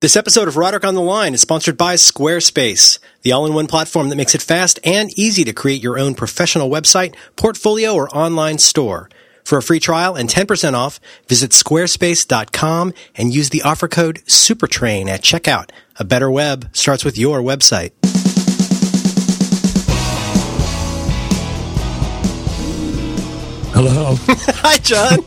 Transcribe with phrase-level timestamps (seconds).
[0.00, 4.16] This episode of Roderick on the Line is sponsored by Squarespace, the all-in-one platform that
[4.16, 9.10] makes it fast and easy to create your own professional website, portfolio, or online store.
[9.44, 15.06] For a free trial and 10% off, visit squarespace.com and use the offer code SUPERTRAIN
[15.06, 15.68] at checkout.
[15.96, 17.92] A better web starts with your website.
[23.74, 24.14] Hello.
[24.62, 25.18] Hi, John.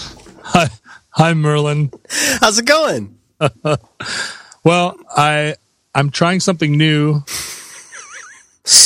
[0.44, 0.68] Hi,
[1.10, 1.92] hi, Merlin.
[2.40, 3.18] How's it going?
[4.64, 5.56] Well, I
[5.94, 7.22] I'm trying something new.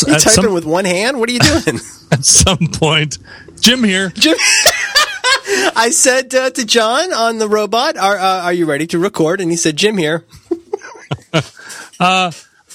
[0.07, 1.21] You At typing some, with one hand?
[1.21, 1.81] What are you doing?
[2.11, 3.19] at some point,
[3.61, 4.11] Jim here.
[4.11, 4.37] Jim,
[5.77, 9.41] I said uh, to John on the robot, are, uh, are you ready to record?
[9.41, 10.25] And he said, Jim here.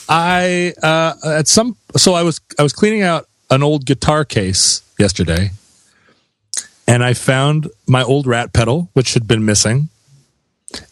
[0.07, 4.83] I uh, at some so I was I was cleaning out an old guitar case
[4.99, 5.51] yesterday,
[6.87, 9.89] and I found my old rat pedal, which had been missing,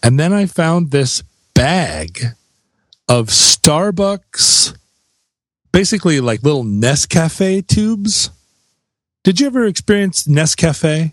[0.03, 2.19] and then I found this bag
[3.07, 4.77] of Starbucks,
[5.71, 8.29] basically like little Nescafe tubes.
[9.23, 11.11] Did you ever experience Nescafe?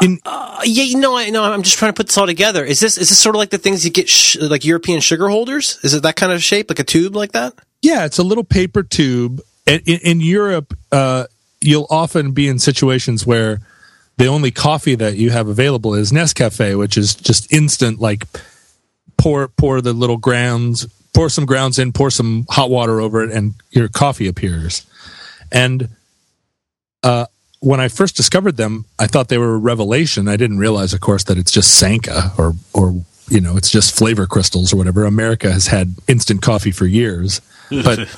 [0.00, 1.42] In Uh, yeah, you know, I know.
[1.42, 2.64] I'm just trying to put this all together.
[2.64, 5.28] Is this is this sort of like the things you get sh- like European sugar
[5.28, 5.78] holders?
[5.82, 7.54] Is it that kind of shape, like a tube like that?
[7.80, 9.40] Yeah, it's a little paper tube.
[9.66, 11.26] In, in, in Europe, uh,
[11.60, 13.60] you'll often be in situations where
[14.18, 18.00] the only coffee that you have available is Nescafe, which is just instant.
[18.00, 18.26] Like
[19.16, 23.30] pour pour the little grounds, pour some grounds in, pour some hot water over it,
[23.30, 24.86] and your coffee appears.
[25.50, 25.88] And
[27.02, 27.26] uh,
[27.60, 30.28] when I first discovered them, I thought they were a revelation.
[30.28, 33.96] I didn't realize, of course, that it's just Sanka or or you know it's just
[33.96, 35.04] flavor crystals or whatever.
[35.04, 37.40] America has had instant coffee for years,
[37.70, 38.08] but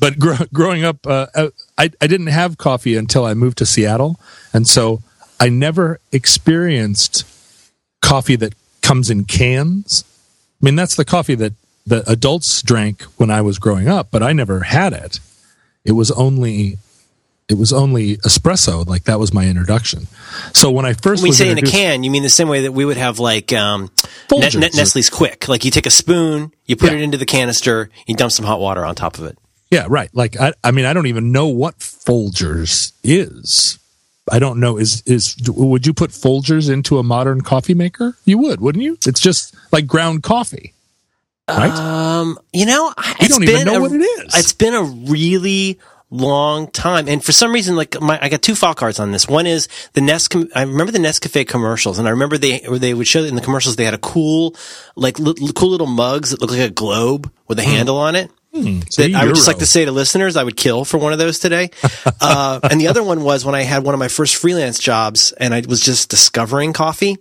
[0.00, 1.26] but gr- growing up, uh,
[1.78, 4.18] I I didn't have coffee until I moved to Seattle,
[4.52, 5.02] and so
[5.40, 7.24] I never experienced
[8.02, 10.04] coffee that comes in cans.
[10.60, 11.52] I mean, that's the coffee that
[11.86, 15.20] the adults drank when I was growing up, but I never had it.
[15.84, 16.78] It was only
[17.46, 18.86] it was only espresso.
[18.86, 20.06] Like that was my introduction.
[20.54, 22.62] So when I first When was say in a can, you mean the same way
[22.62, 24.54] that we would have like um, Ne- Folgers.
[24.58, 25.46] Ne- Nestle's Quik.
[25.48, 26.98] Like you take a spoon, you put Yeah.
[26.98, 29.36] it into the canister, you dump some hot water on top of it.
[29.70, 30.08] Yeah, right.
[30.14, 33.78] Like I, I mean, I don't even know what Folgers is.
[34.30, 34.78] I don't know.
[34.78, 38.16] Is is would you put Folgers into a modern coffee maker?
[38.24, 38.96] You would, wouldn't you?
[39.06, 40.72] It's just like ground coffee,
[41.48, 41.70] right?
[41.70, 44.34] Um, you know, it's don't even know a- what it is.
[44.34, 45.78] It's been a really
[46.10, 49.28] long time, and for some reason, like my, I got two file cards on this.
[49.28, 50.34] One is the Nest.
[50.54, 53.76] I remember the Nescafe commercials, and I remember they they would show in the commercials
[53.76, 54.54] they had a cool,
[54.96, 58.30] like li- cool little mugs that looked like a globe with a handle on it.
[58.54, 61.18] That I would just like to say to listeners, I would kill for one of
[61.18, 61.70] those today.
[62.20, 65.32] Uh, and the other one was when I had one of my first freelance jobs
[65.32, 67.18] and I was just discovering coffee.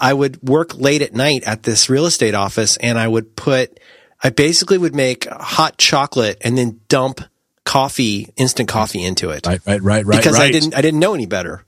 [0.00, 3.78] I would work late at night at this real estate office and I would put,
[4.22, 7.20] I basically would make hot chocolate and then dump
[7.64, 9.46] coffee, instant coffee into it.
[9.46, 10.16] Right, right, right, right.
[10.16, 10.48] because right.
[10.48, 11.64] I didn't, I didn't know any better.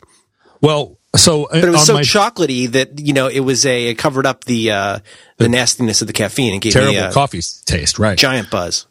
[0.62, 3.97] Well, so But it was so my chocolatey that, you know, it was a, it
[3.97, 4.99] covered up the, uh,
[5.37, 8.17] the nastiness of the caffeine and gave terrible me a terrible coffee taste, right?
[8.17, 8.87] giant buzz.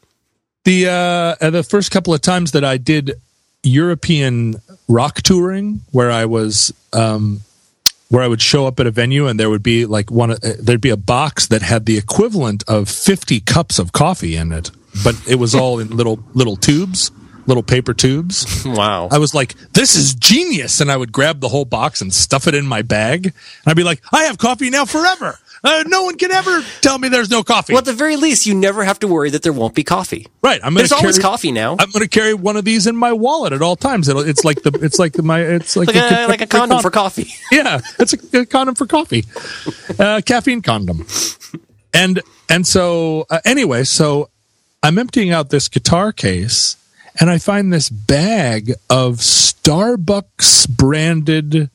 [0.68, 0.92] The uh,
[1.46, 3.14] uh, the first couple of times that I did
[3.64, 4.58] European
[4.90, 7.40] rock touring, where I was um,
[8.10, 10.38] where I would show up at a venue and there would be like one uh,
[10.60, 14.72] there'd be a box that had the equivalent of fifty cups of coffee in it,
[15.06, 17.12] but it was all in little little tubes,
[17.46, 18.46] little paper tubes.
[18.66, 19.08] Wow.
[19.10, 22.46] I was like, "This is genius!" And I would grab the whole box and stuff
[22.46, 23.34] it in my bag, and
[23.66, 27.10] I'd be like, "I have coffee now forever." Uh, no one can ever tell me
[27.10, 27.74] there's no coffee.
[27.74, 30.28] Well, at the very least, you never have to worry that there won't be coffee.
[30.42, 30.62] right?
[30.64, 31.74] I'm There's always coffee now.
[31.78, 34.08] I'm going to carry one of these in my wallet at all times.
[34.08, 36.82] It'll, it's like the it's like the, my it's like like a, like a condom
[36.82, 37.34] for coffee.
[37.52, 39.26] yeah, it's a, a condom for coffee,
[40.00, 41.06] uh, caffeine condom,
[41.94, 44.30] and and so uh, anyway, so
[44.82, 46.78] I'm emptying out this guitar case,
[47.20, 51.70] and I find this bag of Starbucks branded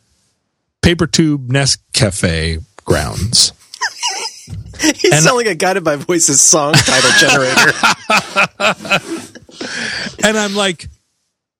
[0.80, 3.52] paper tube Nescafe grounds.
[4.82, 7.72] You sound like a guided by voices song title generator.
[10.24, 10.88] and I'm like,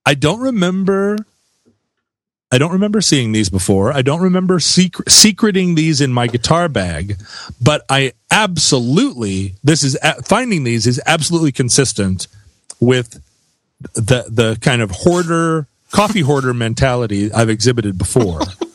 [0.05, 1.19] I don't remember.
[2.51, 3.93] I don't remember seeing these before.
[3.93, 7.17] I don't remember secret, secreting these in my guitar bag,
[7.61, 12.27] but I absolutely this is finding these is absolutely consistent
[12.81, 13.23] with
[13.95, 18.41] the the kind of hoarder coffee hoarder mentality I've exhibited before.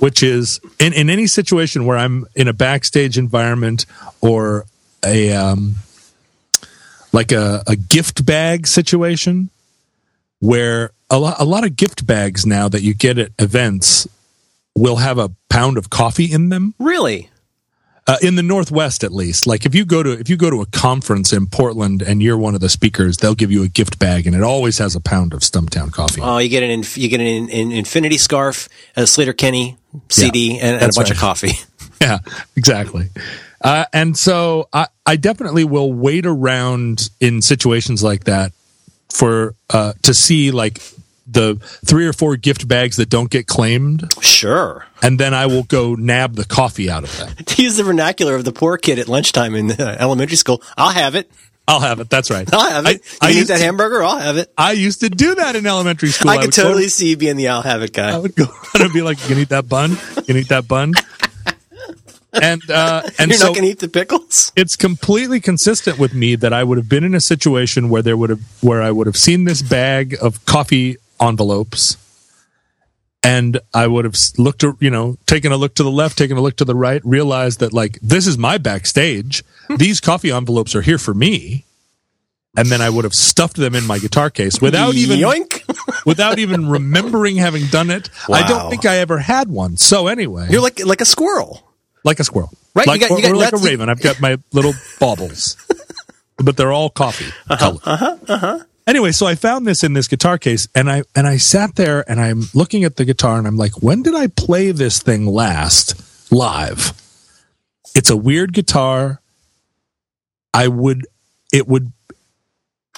[0.00, 3.86] Which is in, in any situation where I'm in a backstage environment
[4.20, 4.64] or
[5.04, 5.76] a um,
[7.12, 9.50] like a, a gift bag situation
[10.40, 14.08] where a lot, a lot of gift bags now that you get at events
[14.74, 16.74] will have a pound of coffee in them.
[16.78, 17.30] really?
[18.10, 19.46] uh, in the Northwest at least.
[19.46, 22.36] Like if you go to if you go to a conference in Portland and you're
[22.36, 25.00] one of the speakers, they'll give you a gift bag, and it always has a
[25.00, 26.20] pound of Stumptown coffee.
[26.20, 29.76] Oh, you get an inf- you get an, an Infinity scarf, a Sleater-Kinney
[30.08, 31.52] CD, and, and a bunch of coffee.
[32.00, 32.18] yeah,
[32.56, 33.08] exactly.
[33.62, 38.52] Uh, and so I, I definitely will wait around in situations like that
[39.10, 40.80] for uh, to see like
[41.26, 44.84] the three or four gift bags that don't get claimed, Sure.
[45.02, 47.30] and then I will go nab the coffee out of them.
[47.46, 51.14] To use the vernacular of the poor kid at lunchtime in elementary school, I'll have
[51.14, 51.30] it.
[51.70, 52.10] I'll have it.
[52.10, 52.48] That's right.
[52.52, 53.00] I'll have it.
[53.20, 54.02] I, I need that to, hamburger?
[54.02, 54.52] I'll have it.
[54.58, 56.30] I used to do that in elementary school.
[56.30, 58.10] I could would go totally see you being the I'll have it guy.
[58.12, 58.44] I would go
[58.74, 59.92] around and be like, "You can eat that bun.
[60.16, 60.94] You can eat that bun."
[62.32, 64.52] And uh, and You're so not to eat the pickles?
[64.54, 68.16] it's completely consistent with me that I would have been in a situation where there
[68.16, 71.96] would have where I would have seen this bag of coffee envelopes
[73.24, 76.36] and I would have looked at- you know taken a look to the left taken
[76.36, 79.42] a look to the right realized that like this is my backstage
[79.78, 81.64] these coffee envelopes are here for me
[82.56, 85.62] and then I would have stuffed them in my guitar case without even Yoink.
[86.06, 90.48] without even remembering having done it I don't think I ever had one so anyway
[90.50, 91.62] You're like like a squirrel.
[92.04, 93.88] like a squirrel, Right, you Like, got- you or, got or like a raven.
[93.88, 95.56] I've got my little baubles,
[96.36, 97.78] but they're all coffee color.
[97.84, 98.58] Uh-huh, uh-huh.
[98.86, 102.08] Anyway, so I found this in this guitar case, and I and I sat there
[102.10, 105.26] and I'm looking at the guitar, and I'm like, when did I play this thing
[105.26, 105.94] last
[106.32, 106.92] live?
[107.96, 109.20] It's a weird guitar.
[110.54, 111.06] I would,
[111.52, 111.92] it would.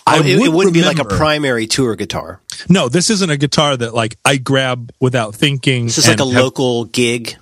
[0.06, 2.40] I Oh, it, would it wouldn't be like a primary tour guitar.
[2.68, 5.86] No, this isn't a guitar that like I grab without thinking.
[5.86, 7.36] This is like a have- local gig.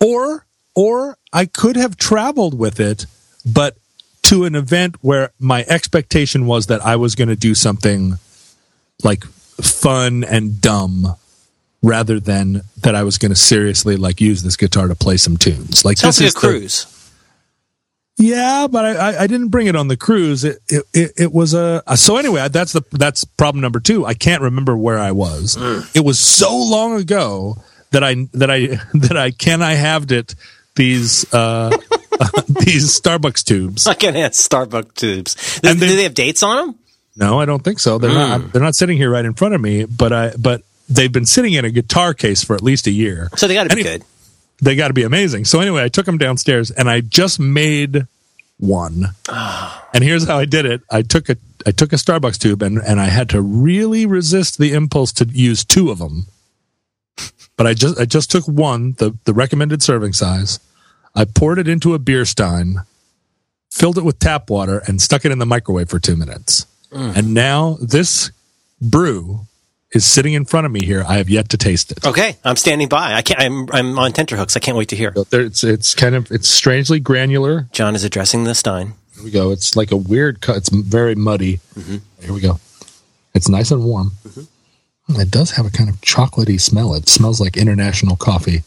[0.00, 0.44] or
[0.74, 3.06] or I could have traveled with it,
[3.46, 3.76] but
[4.22, 8.14] to an event where my expectation was that I was going to do something
[9.04, 11.14] like fun and dumb
[11.82, 15.36] rather than that I was going to seriously like use this guitar to play some
[15.36, 15.84] tunes.
[15.84, 16.93] Like Sounds this like a is the- cruise.
[18.16, 20.44] Yeah, but I, I, didn't bring it on the cruise.
[20.44, 22.48] It it, it, was a so anyway.
[22.48, 24.06] That's the that's problem number two.
[24.06, 25.56] I can't remember where I was.
[25.56, 25.96] Mm.
[25.96, 27.56] It was so long ago
[27.90, 30.36] that I that I that I can I have it
[30.76, 31.76] these uh,
[32.20, 33.86] uh these Starbucks tubes.
[33.88, 35.60] I can have Starbucks tubes.
[35.60, 36.78] Do, And do they have dates on them?
[37.16, 37.98] No, I don't think so.
[37.98, 38.40] They're not.
[38.40, 38.50] Hmm.
[38.50, 39.86] They're not sitting here right in front of me.
[39.86, 43.28] But I but they've been sitting in a guitar case for at least a year.
[43.36, 44.04] So they got to be good.
[44.62, 45.44] They got to be amazing.
[45.44, 48.06] So anyway, I took them downstairs and I just made
[48.58, 49.06] one.
[49.92, 50.82] and here's how I did it.
[50.90, 51.36] I took a
[51.66, 55.26] I took a Starbucks tube and and I had to really resist the impulse to
[55.26, 56.26] use two of them.
[57.56, 60.60] But I just I just took one, the the recommended serving size.
[61.14, 62.78] I poured it into a beer stein,
[63.70, 66.66] filled it with tap water and stuck it in the microwave for 2 minutes.
[66.90, 67.16] Mm.
[67.16, 68.32] And now this
[68.80, 69.46] brew
[69.94, 71.04] is sitting in front of me here.
[71.06, 72.04] I have yet to taste it.
[72.04, 73.14] Okay, I'm standing by.
[73.14, 73.40] I can't.
[73.40, 74.56] I'm I'm on tenterhooks.
[74.56, 75.12] I can't wait to hear.
[75.32, 77.68] It's it's kind of it's strangely granular.
[77.72, 78.94] John is addressing the Stein.
[79.14, 79.50] Here we go.
[79.52, 80.56] It's like a weird cut.
[80.56, 81.60] It's very muddy.
[82.20, 82.58] Here we go.
[83.32, 84.12] It's nice and warm.
[85.08, 86.94] It does have a kind of chocolatey smell.
[86.94, 88.62] It smells like international coffee.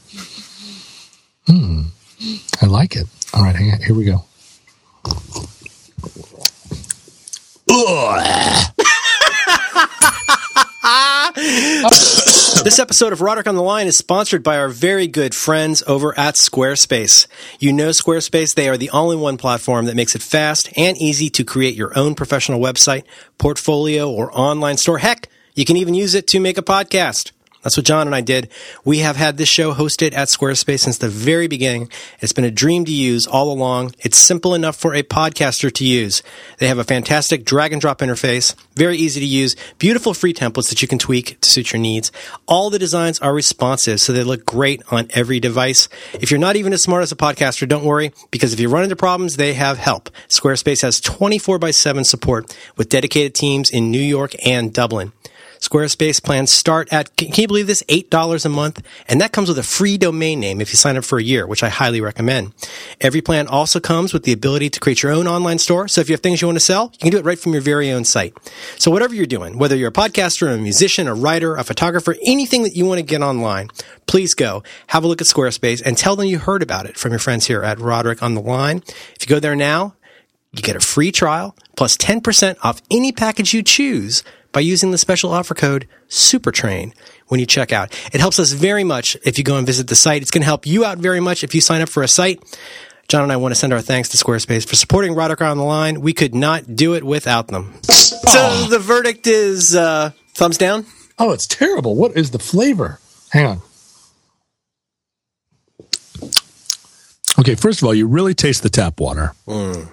[1.47, 1.83] Hmm.
[2.61, 3.07] I like it.
[3.33, 3.81] All right, hang on.
[3.81, 4.23] Here we go.
[11.37, 16.17] This episode of Roderick on the Line is sponsored by our very good friends over
[16.17, 17.27] at Squarespace.
[17.59, 21.43] You know Squarespace, they are the all-in-one platform that makes it fast and easy to
[21.43, 23.03] create your own professional website,
[23.37, 24.97] portfolio, or online store.
[24.97, 27.33] Heck, you can even use it to make a podcast.
[27.67, 28.47] That's what John and I did.
[28.85, 31.89] We have had this show hosted at Squarespace since the very beginning.
[32.21, 33.91] It's been a dream to use all along.
[33.99, 36.23] It's simple enough for a podcaster to use.
[36.59, 40.69] They have a fantastic drag and drop interface, very easy to use, beautiful free templates
[40.69, 42.09] that you can tweak to suit your needs.
[42.45, 45.89] All the designs are responsive, so they look great on every device.
[46.13, 48.83] If you're not even as smart as a podcaster, don't worry, because if you run
[48.83, 50.09] into problems, they have help.
[50.29, 55.11] Squarespace has 24 by 7 support with dedicated teams in New York and Dublin.
[55.59, 57.83] Squarespace plans start at, can you believe this?
[57.83, 58.85] $8 a month.
[59.07, 61.45] And that comes with a free domain name if you sign up for a year,
[61.47, 62.53] which I highly recommend.
[63.01, 65.87] Every plan also comes with the ability to create your own online store.
[65.87, 67.53] So if you have things you want to sell, you can do it right from
[67.53, 68.37] your very own site.
[68.77, 72.63] So whatever you're doing, whether you're a podcaster, a musician, a writer, a photographer, anything
[72.63, 73.69] that you want to get online,
[74.05, 77.11] please go have a look at Squarespace and tell them you heard about it from
[77.11, 78.83] your friends here at Roderick on the Line.
[79.15, 79.95] If you go there now,
[80.53, 84.97] you get a free trial plus 10% off any package you choose by using the
[84.97, 86.93] special offer code SUPERTRAIN
[87.27, 87.93] when you check out.
[88.13, 90.21] It helps us very much if you go and visit the site.
[90.21, 92.41] It's going to help you out very much if you sign up for a site.
[93.07, 95.63] John and I want to send our thanks to Squarespace for supporting Roderick on the
[95.63, 96.01] Line.
[96.01, 97.73] We could not do it without them.
[97.83, 100.85] So the verdict is uh, thumbs down.
[101.17, 101.95] Oh, it's terrible.
[101.95, 102.99] What is the flavor?
[103.31, 103.61] Hang on.
[107.39, 109.33] Okay, first of all, you really taste the tap water.
[109.47, 109.89] Mm.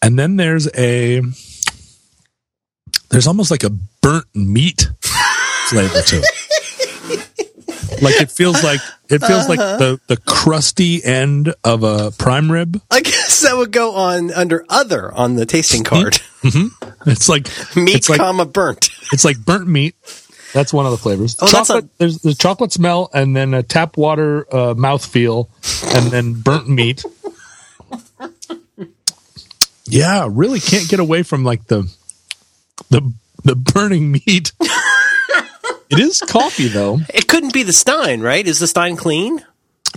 [0.00, 1.22] And then there's a
[3.10, 3.70] there's almost like a
[4.00, 4.88] burnt meat
[5.66, 8.02] flavor to it.
[8.02, 12.80] like it feels like it feels like the the crusty end of a prime rib.
[12.90, 16.20] I guess that would go on under other on the tasting card.
[17.06, 17.46] It's like
[17.76, 18.90] Meat, it's like comma burnt.
[19.12, 19.94] it's like burnt meat.
[20.54, 21.36] That's one of the flavors.
[21.40, 21.98] Oh, that's chocolate.
[21.98, 25.48] there's the chocolate smell, and then a tap water uh, mouth feel,
[25.94, 27.04] and then burnt meat.
[29.84, 31.92] Yeah, really can't get away from like the
[32.90, 33.12] the
[33.44, 34.52] the burning meat.
[35.90, 36.98] it is coffee though.
[37.12, 38.46] It couldn't be the Stein, right?
[38.46, 39.44] Is the Stein clean?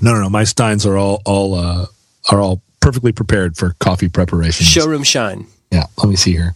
[0.01, 0.29] No, no, no.
[0.29, 1.86] My steins are all all uh,
[2.32, 4.65] are all perfectly prepared for coffee preparation.
[4.65, 5.48] Showroom shine.
[5.72, 6.55] Yeah, let me see here.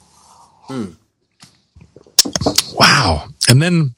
[2.75, 3.27] Wow.
[3.49, 3.95] And then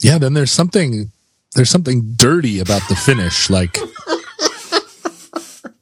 [0.00, 1.10] yeah, then there's something
[1.54, 3.78] there's something dirty about the finish like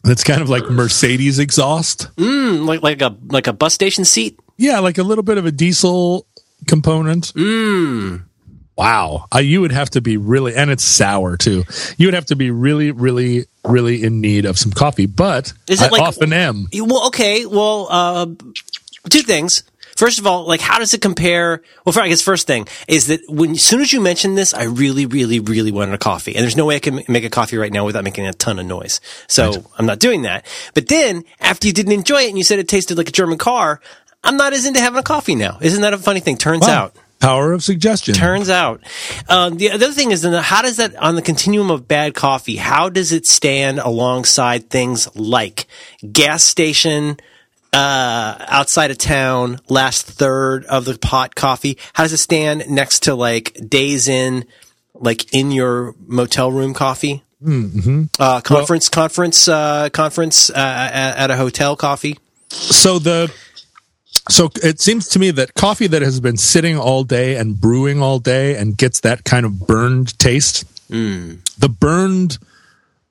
[0.07, 2.15] It's kind of like Mercedes exhaust.
[2.17, 4.39] Mm, like like a like a bus station seat.
[4.57, 6.27] Yeah, like a little bit of a diesel
[6.67, 7.33] component.
[7.35, 8.25] Mm.
[8.77, 9.27] Wow.
[9.35, 11.65] Uh, you would have to be really, and it's sour too.
[11.97, 15.81] You would have to be really, really, really in need of some coffee, but Is
[15.81, 16.67] it I like- often am.
[16.73, 17.47] Well, okay.
[17.47, 18.27] Well, uh,
[19.11, 19.63] two things.
[19.97, 21.63] First of all, like, how does it compare?
[21.87, 24.53] Well, for, I guess first thing is that when, as soon as you mentioned this,
[24.53, 26.35] I really, really, really wanted a coffee.
[26.35, 28.59] And there's no way I can make a coffee right now without making a ton
[28.59, 29.01] of noise.
[29.29, 30.47] So I'm not doing that.
[30.75, 33.39] But then after you didn't enjoy it and you said it tasted like a German
[33.39, 33.81] car,
[34.25, 35.59] I'm not as into having a coffee now.
[35.61, 36.37] Isn't that a funny thing?
[36.37, 36.85] Turns Wow.
[36.85, 36.97] out.
[37.21, 38.15] Power of suggestion.
[38.15, 38.83] Turns out.
[39.29, 42.57] Um, the other thing is, then, how does that, on the continuum of bad coffee,
[42.57, 45.67] how does it stand alongside things like
[46.13, 47.17] gas station,
[47.73, 51.79] uh, outside of town, last third of the pot coffee?
[51.95, 54.45] How does it stand next to like Days Inn,
[54.93, 57.23] like in your motel room coffee?
[57.43, 58.05] Mm-hmm.
[58.19, 62.19] Uh, conference, conference, uh, conference, uh, at a hotel coffee?
[62.51, 63.33] so the
[64.31, 68.01] so it seems to me that coffee that has been sitting all day and brewing
[68.03, 70.65] all day and gets that kind of burned taste
[71.59, 72.39] the burned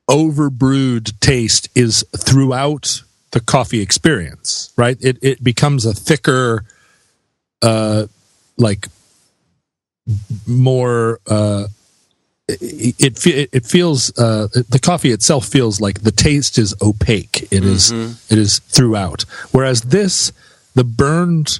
[0.09, 6.63] overbrewed taste is throughout the coffee experience right it it becomes a thicker
[7.61, 8.05] uh
[8.57, 8.87] like
[10.47, 11.65] more uh
[12.47, 17.47] it it, it feels uh, the coffee itself feels like the taste is opaque.
[17.51, 17.91] It is
[18.29, 19.23] it is throughout.
[19.51, 20.33] Whereas this,
[20.75, 21.59] the burned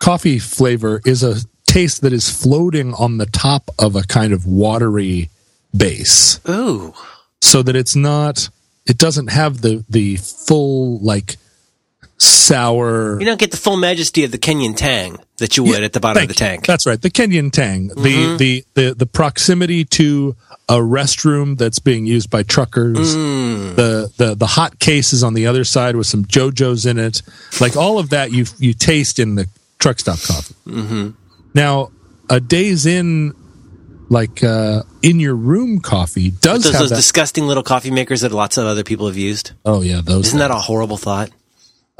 [0.00, 4.46] coffee flavor is a taste that is floating on the top of a kind of
[4.46, 5.30] watery
[5.76, 6.92] base, Ooh.
[7.40, 8.48] so that it's not.
[8.86, 11.36] It doesn't have the the full like
[12.22, 13.18] sour.
[13.18, 16.00] You don't get the full majesty of the Kenyan tang that you would at the
[16.00, 16.56] bottom of the Thank you.
[16.56, 16.66] tank.
[16.66, 17.00] That's right.
[17.00, 17.88] The Kenyan Tang.
[17.88, 18.36] The, mm-hmm.
[18.36, 20.36] the the the proximity to
[20.68, 23.16] a restroom that's being used by truckers.
[23.16, 23.76] Mm.
[23.76, 27.22] The the the hot cases on the other side with some JoJo's in it.
[27.60, 29.48] Like all of that you you taste in the
[29.78, 30.54] truck stop coffee.
[30.66, 31.10] Mm-hmm.
[31.54, 31.90] Now,
[32.30, 33.34] a Days Inn
[34.08, 36.96] like uh in your room coffee does those, have those that.
[36.96, 39.52] disgusting little coffee makers that lots of other people have used.
[39.64, 41.30] oh yeah, those Isn't that a horrible thought?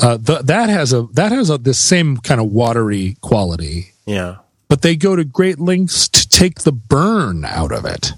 [0.03, 3.93] Uh, th- that has a that has a, this same kind of watery quality.
[4.05, 4.37] Yeah.
[4.69, 8.13] but they go to great lengths to take the burn out of it.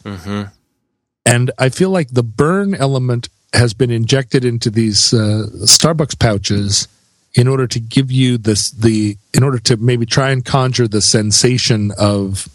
[1.26, 6.88] And I feel like the burn element has been injected into these uh, Starbucks pouches
[7.34, 11.00] in order to give you this the in order to maybe try and conjure the
[11.02, 12.48] sensation of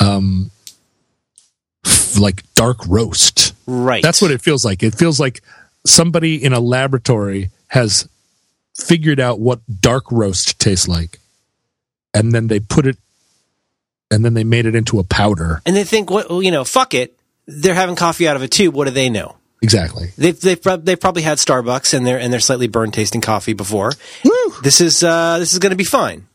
[0.00, 0.50] um
[2.18, 3.54] like dark roast.
[3.66, 4.02] Right.
[4.02, 4.82] That's what it feels like.
[4.82, 5.42] It feels like
[5.86, 8.08] somebody in a laboratory has
[8.74, 11.18] figured out what dark roast tastes like.
[12.14, 12.96] And then they put it
[14.10, 15.62] and then they made it into a powder.
[15.64, 17.18] And they think, what well, you know, fuck it.
[17.46, 18.74] They're having coffee out of a tube.
[18.74, 19.36] What do they know?
[19.62, 20.10] Exactly.
[20.18, 23.92] They've they've, they've probably had Starbucks and their and their slightly burned tasting coffee before.
[24.62, 26.26] This is uh, this is going to be fine.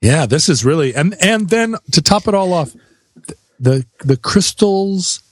[0.00, 2.74] Yeah, this is really and and then to top it all off,
[3.60, 5.22] the the crystals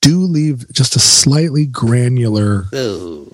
[0.00, 2.66] do leave just a slightly granular.
[2.74, 3.32] Ooh.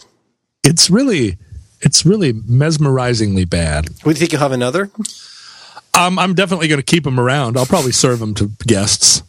[0.62, 1.37] It's really
[1.80, 3.88] it's really mesmerizingly bad.
[4.04, 4.90] You think you'll have another?
[5.99, 7.56] Um, I'm definitely going to keep them around.
[7.56, 9.22] I'll probably serve them to guests.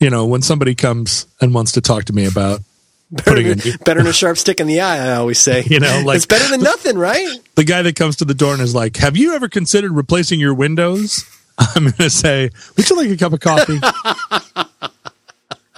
[0.00, 2.60] You know, when somebody comes and wants to talk to me about
[3.18, 4.98] putting in, better than a sharp stick in the eye.
[5.12, 5.62] I always say.
[5.66, 7.38] You know, like- it's better than nothing, right?
[7.54, 10.38] the guy that comes to the door and is like, "Have you ever considered replacing
[10.40, 11.24] your windows?"
[11.58, 13.78] I'm going to say, "Would you like a cup of coffee?"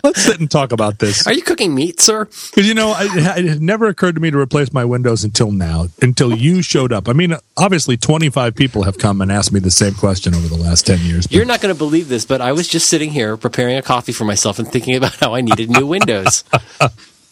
[0.03, 1.27] Let's sit and talk about this.
[1.27, 2.25] Are you cooking meat, sir?
[2.25, 5.89] Because you know, it, it never occurred to me to replace my windows until now,
[6.01, 7.09] until you showed up.
[7.09, 10.49] I mean, obviously, twenty five people have come and asked me the same question over
[10.49, 11.27] the last ten years.
[11.31, 14.13] You're not going to believe this, but I was just sitting here preparing a coffee
[14.13, 16.45] for myself and thinking about how I needed new windows.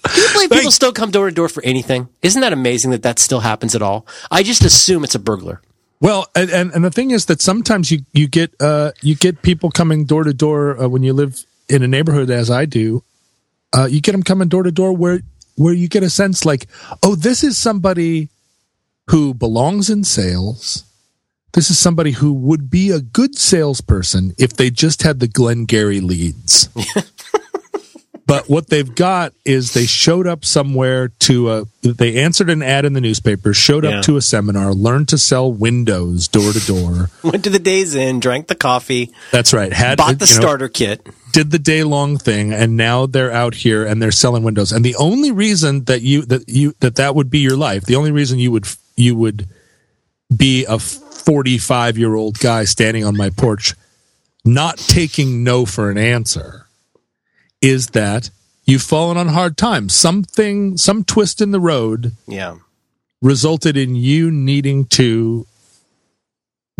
[0.06, 2.08] Can you believe people still come door to door for anything?
[2.22, 4.06] Isn't that amazing that that still happens at all?
[4.30, 5.60] I just assume it's a burglar.
[6.00, 9.42] Well, and, and, and the thing is that sometimes you you get uh, you get
[9.42, 13.02] people coming door to door uh, when you live in a neighborhood as I do.
[13.76, 15.20] Uh, you get them coming door to door where
[15.56, 16.66] where you get a sense like,
[17.02, 18.28] oh, this is somebody
[19.10, 20.84] who belongs in sales.
[21.52, 26.00] This is somebody who would be a good salesperson if they just had the Glengarry
[26.00, 26.68] leads.
[28.26, 32.84] but what they've got is they showed up somewhere to a they answered an ad
[32.84, 33.98] in the newspaper showed Yeah.
[33.98, 37.94] up to a seminar learned to sell windows door to door Went to the Days
[37.94, 41.06] Inn, drank the coffee, that's right had bought the you know, starter kit.
[41.36, 44.82] Did the day long thing and now they're out here and they're selling windows and
[44.82, 48.10] the only reason that you that you that that would be your life the only
[48.10, 48.64] reason you would
[48.96, 49.46] you would
[50.34, 53.74] be a 45 year old guy standing on my porch
[54.46, 56.66] not taking no for an answer
[57.60, 58.30] is that
[58.64, 62.56] you've fallen on hard times something some twist in the road Yeah.
[63.20, 65.46] resulted in you needing to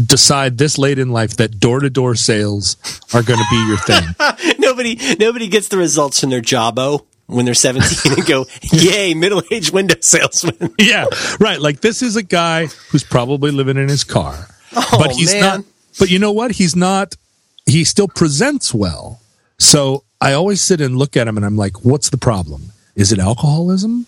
[0.05, 2.77] decide this late in life that door-to-door sales
[3.15, 7.45] are going to be your thing nobody nobody gets the results from their jobbo when
[7.45, 10.73] they're 17 and go, yay, middle-aged window salesman.
[10.79, 11.07] yeah,
[11.41, 11.61] right.
[11.61, 15.41] Like this is a guy who's probably living in his car, Oh, but he's man.
[15.43, 15.65] not.
[15.99, 16.53] But you know what?
[16.53, 17.17] He's not.
[17.65, 19.21] He still presents well.
[19.59, 22.71] So I always sit and look at him, and I'm like, "What's the problem?
[22.95, 24.07] Is it alcoholism?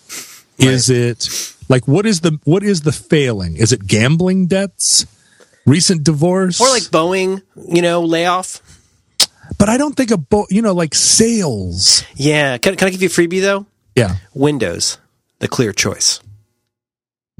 [0.59, 1.29] Is it
[1.69, 3.57] like what is the what is the failing?
[3.57, 5.07] Is it gambling debts?
[5.69, 8.63] Recent divorce, Or like Boeing, you know, layoff.
[9.59, 12.05] But I don't think a bo- you know like sales.
[12.17, 12.59] Yeah.
[12.59, 13.67] Can, can I give you a freebie though?
[13.95, 14.99] Yeah, Windows,
[15.41, 16.21] the clear choice.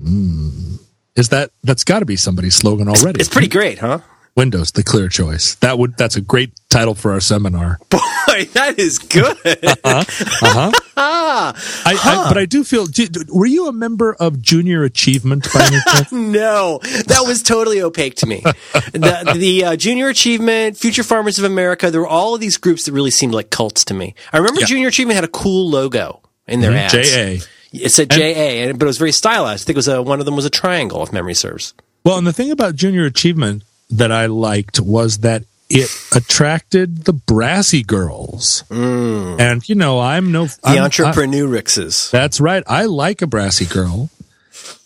[0.01, 0.77] Hmm.
[1.17, 3.21] is that that's got to be somebody's slogan already?
[3.21, 3.99] It's pretty great, huh?
[4.39, 5.57] Windows, the clear choice.
[5.57, 7.79] That would that's a great title for our seminar.
[7.91, 9.37] Boy, that is good.
[9.85, 10.73] Uh-huh.
[10.97, 11.53] I,
[11.87, 12.87] I, but I do feel.
[12.87, 18.15] Did, were you a member of Junior Achievement by any no, that was totally opaque
[18.17, 18.41] to me.
[18.73, 22.85] The, the uh, Junior Achievement, Future Farmers of America, there were all of these groups
[22.85, 24.15] that really seemed like cults to me.
[24.33, 24.67] I remember Yeah.
[24.67, 26.93] Junior Achievement had a cool logo in their ads.
[26.93, 27.45] JA.
[27.73, 29.65] It said JA, but it was very stylized.
[29.65, 31.75] I think it was a, one of them was a triangle, if memory serves.
[32.05, 37.13] Well, and the thing about Junior Achievement that I liked was that it attracted the
[37.13, 39.39] brassy girls, mm.
[39.39, 42.11] and you know I'm no The I'm, I- entrepreneurixes.
[42.11, 42.63] That's right.
[42.67, 44.11] I like a brassy girl.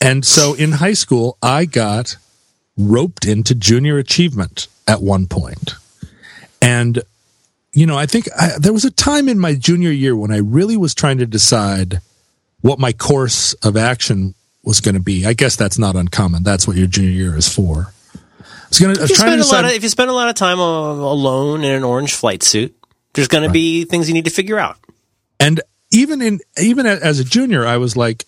[0.00, 2.16] And so in high school, I got
[2.76, 5.74] roped into junior achievement at one point.
[6.60, 7.02] And,
[7.72, 10.38] you know, I think I, there was a time in my junior year when I
[10.38, 12.00] really was trying to decide
[12.60, 14.34] what my course of action
[14.64, 15.26] was going to be.
[15.26, 16.42] I guess that's not uncommon.
[16.42, 17.92] That's what your junior year is for.
[18.80, 20.28] Was I If you, trying to spend a lot of, if you spend a lot
[20.28, 22.74] of time alone in an orange flight suit,
[23.14, 24.78] there's going to be things you need to figure out.
[25.38, 28.24] And even in even as a junior, I was like,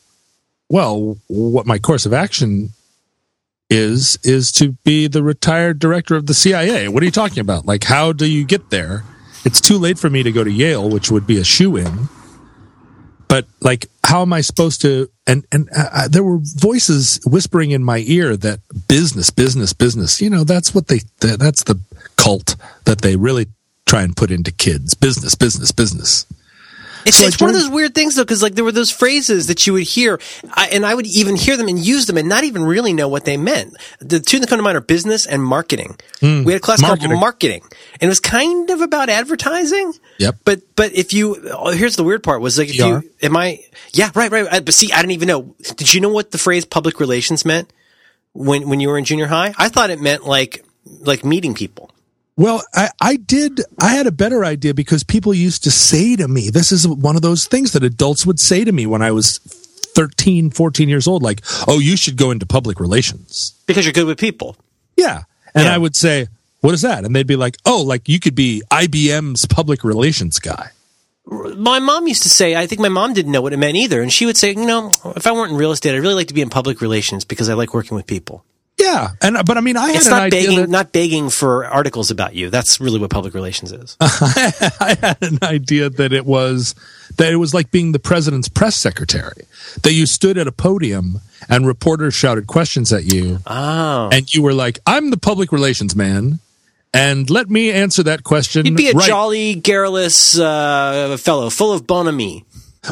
[0.69, 2.71] well, what my course of action
[3.71, 6.89] is is to be the retired director of the CIA.
[6.89, 7.67] What are you talking about?
[7.67, 9.05] Like, how do you get there?
[9.45, 12.09] It's too late for me to go to Yale, which would be a shoe in.
[13.29, 15.09] But like, how am I supposed to?
[15.27, 20.21] And and uh, uh, there were voices whispering in my ear that business, business, business.
[20.21, 21.01] You know, that's what they.
[21.21, 21.81] That's the
[22.17, 23.47] cult that they really
[23.87, 24.95] try and put into kids.
[24.95, 26.27] Business, business, business.
[27.07, 29.47] It's, So it's one of those weird things though, because like there were those phrases
[29.49, 30.21] that you would hear,
[30.53, 33.09] I, and I would even hear them and use them and not even really know
[33.09, 33.77] what they meant.
[34.01, 35.97] The two that come to mind are business and marketing.
[36.21, 36.45] Hmm.
[36.45, 37.11] we had a class marketing.
[37.11, 37.63] called marketing,
[37.95, 39.93] and it was kind of about advertising.
[40.19, 40.37] Yep.
[40.45, 42.83] But but if you oh, here's the weird part was like if PR?
[42.85, 43.61] you am I
[43.93, 45.55] yeah right right I- but see I didn't even know.
[45.77, 47.73] Did you know what the phrase public relations meant
[48.33, 49.55] when when you were in junior high?
[49.59, 50.65] I thought it meant like
[51.01, 51.91] like meeting people.
[52.37, 53.61] Well, I, I did.
[53.79, 57.15] I had a better idea because people used to say to me, this is one
[57.17, 61.07] of those things that adults would say to me when I was 13, 14 years
[61.07, 63.55] old, like, oh, you should go into public relations.
[63.67, 64.57] Because you're good with people.
[64.97, 65.23] Yeah.
[65.55, 65.75] And Yeah.
[65.75, 66.27] I would say,
[66.61, 67.05] what is that?
[67.05, 70.71] And they'd be like, oh, like you could be IBM's public relations guy.
[71.27, 74.03] my mom used to say, I think my mom didn't know what it meant either.
[74.03, 76.29] And she would say, you know, if I weren't in real estate, I'd really like
[76.29, 78.45] to be in public relations because I like working with people.
[78.79, 79.11] Yeah.
[79.23, 81.65] And, but I mean, I had It's an not idea begging, that- not begging for
[81.65, 82.51] articles about you.
[82.51, 83.97] That's really what public relations is.
[84.01, 86.75] I had an idea that it was
[87.17, 89.45] that it was like being the president's press secretary.
[89.83, 94.09] That you stood at a podium and reporters shouted questions at you, oh.
[94.13, 96.41] and you were like, "I'm the public relations man,"
[96.95, 98.67] And let me answer that question.
[98.67, 99.09] You'd be a right.
[99.09, 102.45] jolly, garrulous uh, fellow, full of bonhomie.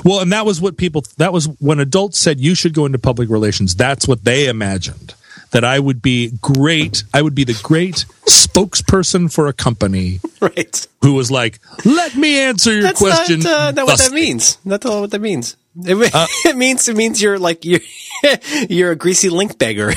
[0.04, 2.98] Well, and that was what people, that was when adults said you should go into
[2.98, 3.76] public relations.
[3.76, 5.14] That's what they imagined.
[5.52, 7.04] That I would be great.
[7.12, 10.86] I would be the great spokesperson for a company Right.
[11.02, 13.40] who was like, let me answer your That's question.
[13.40, 14.56] not, uh, not what that means.
[14.64, 15.56] That's not what that means.
[15.76, 16.10] It,
[16.46, 17.80] it means it means you're like you're
[18.68, 19.92] you're a greasy link beggar.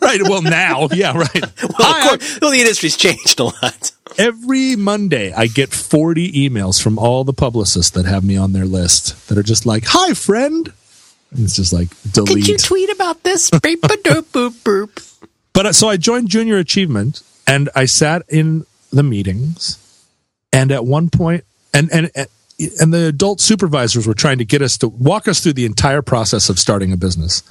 [0.00, 0.20] right.
[0.22, 0.88] Well, now.
[0.92, 1.44] Yeah, right.
[1.78, 3.92] well, course, well, the industry's changed a lot.
[4.18, 8.64] every Monday, I get 40 emails from all the publicists that have me on their
[8.66, 10.72] list that are just like, hi, friend.
[11.34, 12.36] It's just like, delete.
[12.36, 13.50] Did you tweet about this?
[13.50, 15.28] Beep, boop, boop.
[15.52, 19.78] But uh, so I joined Junior Achievement and I sat in the meetings.
[20.52, 22.10] And at one point, and, and,
[22.78, 26.02] and the adult supervisors were trying to get us to walk us through the entire
[26.02, 27.42] process of starting a business.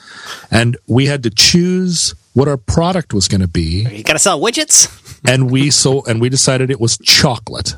[0.51, 3.87] And we had to choose what our product was going to be.
[3.91, 4.87] You gotta sell widgets.
[5.27, 7.75] And we so, and we decided it was chocolate.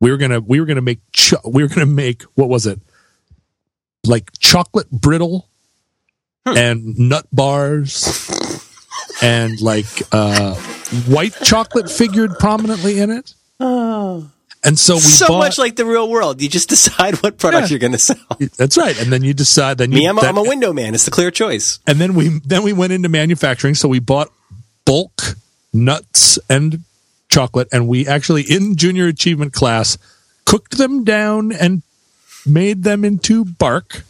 [0.00, 2.22] We were going to, we were going to make, cho- we were going to make,
[2.34, 2.80] what was it?
[4.08, 5.48] Like chocolate brittle
[6.46, 8.28] and nut bars
[9.22, 10.54] and like uh,
[11.06, 13.34] white chocolate figured prominently in it.
[13.60, 14.30] Oh.
[14.64, 15.38] And so we so bought.
[15.40, 16.40] much like the real world.
[16.42, 17.74] You just decide what product Yeah.
[17.74, 18.16] you're gonna sell.
[18.56, 18.98] that's right.
[19.00, 19.78] And then you decide.
[19.78, 20.94] Then you, Me, I'm a, that- I'm a window man.
[20.94, 21.78] It's the clear choice.
[21.86, 23.74] and then we then we went into manufacturing.
[23.74, 24.32] So we bought
[24.84, 25.34] bulk
[25.72, 26.80] nuts and
[27.28, 29.98] chocolate, and we actually in junior achievement class
[30.46, 31.82] cooked them down and
[32.46, 34.02] made them into bark,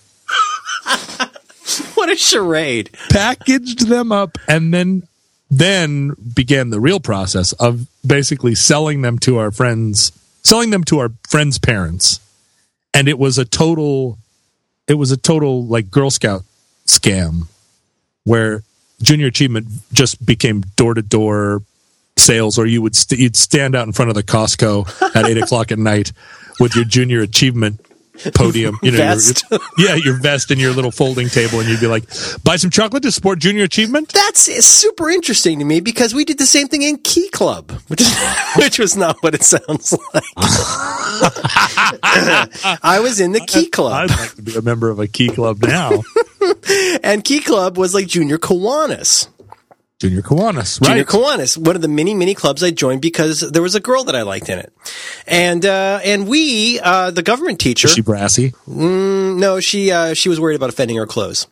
[1.95, 2.91] What a charade!
[3.11, 5.03] packaged them up, and then
[5.51, 10.12] then began the real process of basically selling them to our friends,
[10.43, 12.21] selling them to our friends' parents,
[12.95, 14.19] and it was a total,
[14.87, 16.43] it was a total like Girl Scout
[16.87, 17.49] scam,
[18.25, 18.62] where
[19.03, 21.62] junior achievement just became door to door
[22.17, 25.38] sales, or you would st- you'd stand out in front of the Costco at eight
[25.38, 26.12] o'clock at night
[26.61, 27.81] with your junior achievement
[28.35, 29.45] podium, you know, your- Vest.
[29.79, 32.05] yeah, your vest and your little folding table, and you'd be like,
[32.45, 34.13] buy some chocolate to support junior achievement.
[34.13, 38.03] That's super interesting to me because we did the same thing in Key Club, which,
[38.57, 40.25] which was not what it sounds like.
[42.83, 45.29] I was in the Key Club, I'd like to be a member of a key
[45.29, 46.03] club now.
[47.03, 49.29] and Key Club was like Junior Kiwanis.
[49.99, 51.07] Junior Kiwanis, Junior right?
[51.07, 54.15] Kiwanis, one of the many, many clubs I joined because there was a girl that
[54.15, 54.73] I liked in it.
[55.27, 57.89] And, uh, and we, uh, the government teacher.
[57.89, 58.55] Is she brassy?
[58.69, 61.47] No, she uh, she was worried about offending her clothes.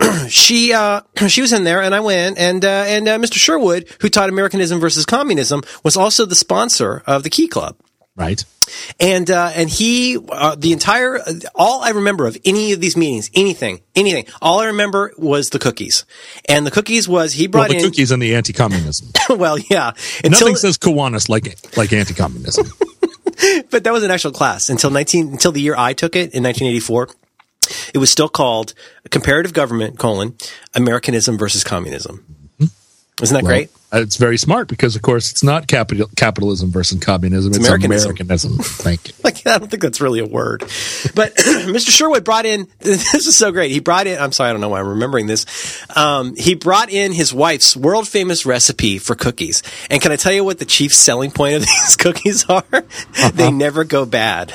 [0.28, 3.34] she uh, she was in there, and I went, and uh, and uh, Mr.
[3.34, 7.76] Sherwood, who taught Americanism versus Communism, was also the sponsor of the Key Club.
[8.16, 8.44] Right.
[9.00, 11.18] And uh, and he uh, the entire
[11.54, 15.58] all I remember of any of these meetings, anything, anything, all I remember was the
[15.58, 16.04] cookies.
[16.48, 19.08] And the cookies was he Well, brought the in cookies and the anti-communism.
[19.38, 19.92] well, yeah.
[20.22, 22.66] Until, Nothing says Kiwanis like like anti-communism.
[23.70, 26.44] but that was an actual class until 19 until the year I took it in
[26.44, 27.08] 1984.
[27.94, 28.74] It was still called
[29.10, 30.36] comparative government colon
[30.74, 32.24] Americanism versus communism.
[33.22, 33.70] Isn't that great?
[33.94, 37.52] Well, it's very smart because, of course, it's not capital, capitalism versus communism.
[37.52, 38.10] It's, Americanism.
[38.10, 38.58] Americanism.
[38.58, 39.14] Thank you.
[39.24, 40.60] Like I don't think that's really a word.
[41.14, 41.88] But Mr.
[41.88, 43.70] Sherwood brought in this is so great.
[43.70, 45.46] He brought in I'm sorry, I don't know why I'm remembering this.
[45.96, 49.62] Um, he brought in his wife's world famous recipe for cookies.
[49.90, 52.84] And can I tell you what the chief selling point of these cookies are?
[53.32, 54.52] They never go bad.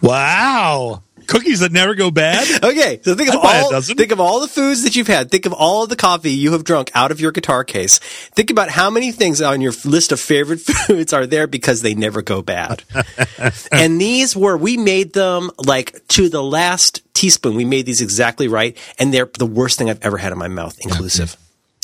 [0.00, 1.02] Wow.
[1.28, 2.46] Cookies that never go bad?
[2.68, 5.06] Okay, so think of I'd buy a all think of all the foods that you've
[5.06, 5.30] had.
[5.30, 7.98] Think of all the coffee you have drunk out of your guitar case.
[7.98, 11.94] Think about how many things on your list of favorite foods are there because they
[11.94, 12.82] never go bad.
[13.72, 17.54] and these were we made them like to the last teaspoon.
[17.54, 20.48] We made these exactly right, and they're the worst thing I've ever had in my
[20.48, 21.36] mouth, inclusive.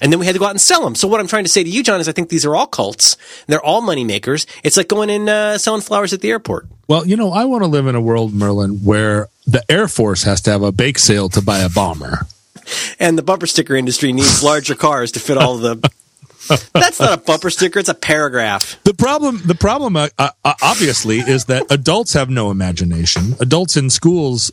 [0.03, 0.95] And then we had to go out and sell them.
[0.95, 2.67] So what I'm trying to say to you, John, is I think these are all
[2.67, 3.17] cults.
[3.47, 4.47] They're all money makers.
[4.65, 6.67] It's like going in uh, selling flowers at the airport.
[6.89, 10.25] Well, you know, I want to live in a world, Merlin, where the Air Force
[10.25, 12.27] has to have a bake sale to buy a bomber.
[12.99, 15.77] and the bumper sticker industry needs larger cars to fit all the.
[16.75, 18.79] That's not a bumper sticker; it's a paragraph.
[18.85, 20.29] The problem, the problem, uh, uh,
[20.61, 23.35] obviously, is that adults have no imagination.
[23.41, 24.53] Adults in schools,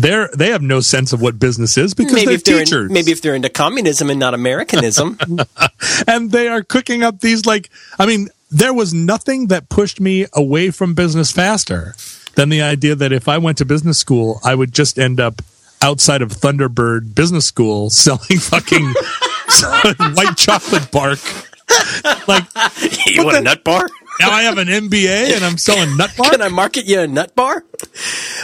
[0.00, 2.88] they're they have no sense of what business is because Maybe they're if they're teachers,
[2.88, 5.18] in, maybe if they're into communism and not Americanism.
[6.08, 7.70] and they are cooking up these like.
[7.98, 11.94] I mean, there was nothing that pushed me away from business faster
[12.34, 15.42] than the idea that if I went to business school, I would just end up
[15.82, 18.84] outside of Thunderbird Business School selling fucking
[20.14, 21.20] white chocolate bark.
[22.26, 22.44] Like
[23.06, 23.86] you want a nut bar?
[24.18, 26.30] Now I have an MBA and I'm selling nut bar.
[26.30, 27.64] Can I market you a nut bar?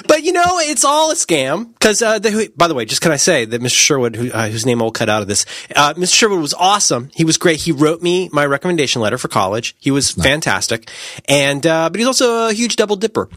[0.07, 1.73] But you know, it's all a scam.
[1.73, 2.19] Because, uh,
[2.57, 3.77] by the way, just can I say that Mr.
[3.77, 6.15] Sherwood, who, uh, whose name I'll cut out of this, uh, Mr.
[6.15, 7.11] Sherwood was awesome.
[7.15, 7.61] He was great.
[7.61, 9.75] He wrote me my recommendation letter for college.
[9.79, 10.91] He was fantastic,
[11.29, 13.29] and uh, but he's also a huge double dipper.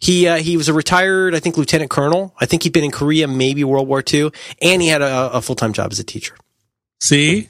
[0.00, 2.34] He uh, he was a retired, I think, lieutenant colonel.
[2.38, 4.30] I think he'd been in Korea, maybe World War II,
[4.62, 6.36] and he had a, a full time job as a teacher.
[7.00, 7.46] See,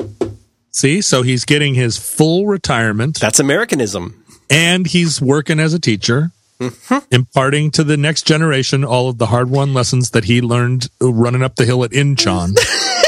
[0.71, 4.25] see, so he's getting his full retirement, That's Americanism.
[4.51, 6.31] And he's working as a teacher,
[6.61, 7.15] Mm-hmm.
[7.15, 11.55] imparting to the next generation all of the hard-won lessons that he learned running up
[11.55, 12.59] the hill at Incheon.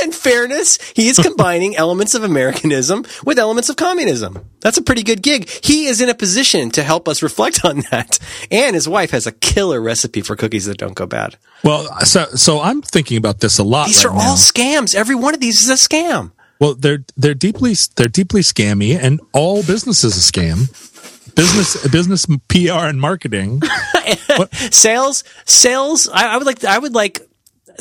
[0.05, 4.39] In fairness, he is combining elements of Americanism with elements of communism.
[4.61, 5.49] That's a pretty good gig.
[5.65, 8.21] He is in a position to help us reflect on that.
[8.53, 11.35] And his wife has a killer recipe for cookies that don't go bad.
[11.65, 13.89] well, so so I'm thinking about this a lot.
[13.89, 14.37] These right are all now.
[14.37, 14.95] scams.
[14.95, 16.31] Every one of these is a scam.
[16.61, 20.69] Well, they're they're deeply they're deeply scammy, and all business is a scam.
[21.35, 23.61] Business business PR and marketing.
[24.71, 26.09] Sales, sales.
[26.13, 26.65] I, I would like.
[26.65, 27.21] I would like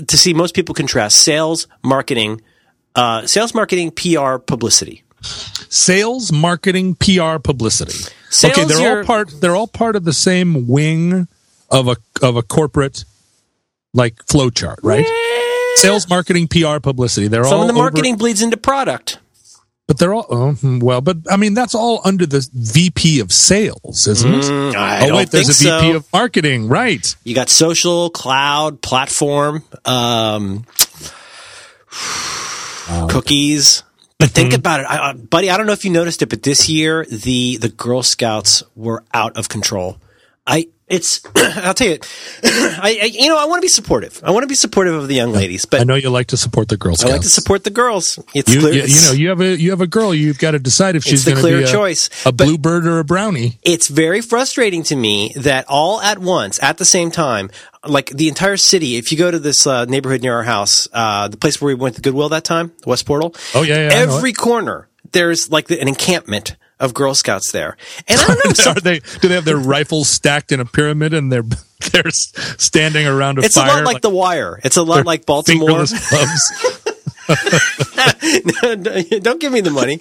[0.07, 2.41] to see most people contrast sales, marketing,
[2.95, 5.03] uh, sales, marketing, PR, publicity.
[5.69, 7.93] sales, marketing, PR, publicity.
[8.29, 9.31] Sales, okay, they're you're- all part.
[9.41, 11.27] They're all part of the same wing
[11.71, 13.05] of a of a corporate
[13.93, 15.05] like flow chart, right?
[15.75, 17.27] Sales, marketing, PR, publicity.
[17.27, 17.49] They're all.
[17.49, 19.19] Some all of the over- marketing bleeds into product.
[19.89, 21.01] But they're all oh, hmm, well.
[21.01, 24.43] But I mean, that's all under the VP of sales, isn't it?
[24.43, 25.95] Mm, oh wait, there's a VP so.
[25.95, 27.15] of marketing, right?
[27.23, 30.63] You got social, cloud, platform, um,
[33.09, 33.81] cookies.
[34.19, 35.49] But think about it, I, uh, buddy.
[35.49, 39.03] I don't know if you noticed it, but this year the the Girl Scouts were
[39.11, 39.97] out of control.
[40.45, 41.99] I it's I'll tell you,
[42.43, 44.21] I, I you know I want to be supportive.
[44.23, 46.37] I want to be supportive of the young ladies, but I know you like to
[46.37, 47.03] support the girls.
[47.03, 48.19] I like to support the girls.
[48.33, 50.13] It's You, clear, you, you know, you have a you have a girl.
[50.13, 52.09] You've got to decide if she's the going to clear be a, choice.
[52.25, 53.59] a bluebird or a brownie.
[53.63, 57.49] it's very frustrating to me that all at once, at the same time,
[57.87, 61.27] like the entire city, if you go to this uh, neighborhood near our house, uh,
[61.27, 63.35] the place where we went to Goodwill that time, the West Portal.
[63.55, 67.77] Oh, yeah, yeah, Every corner, there's like the, an encampment of Girl Scouts there.
[68.07, 68.99] And I don't know, they?
[68.99, 71.43] Do they have their rifles stacked in a pyramid and they're
[71.91, 74.59] they're standing around a it's a lot like, The Wire.
[74.63, 75.85] It's a lot like Baltimore.
[79.21, 79.99] don't give me the money.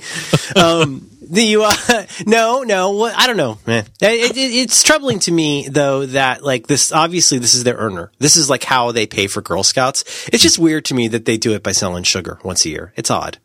[0.56, 3.04] Um, the uh, no, no.
[3.04, 3.58] I don't know.
[3.66, 6.90] It, it, it's troubling to me though that like this.
[6.90, 8.10] Obviously, this is their earner.
[8.18, 10.28] This is like how they pay for Girl Scouts.
[10.32, 12.92] It's just weird to me that they do it by selling sugar once a year.
[12.96, 13.38] It's odd.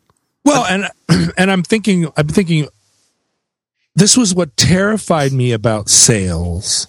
[0.44, 0.88] Well, and
[1.36, 2.68] and I'm thinking, I'm thinking,
[3.94, 6.86] this was what terrified me about sales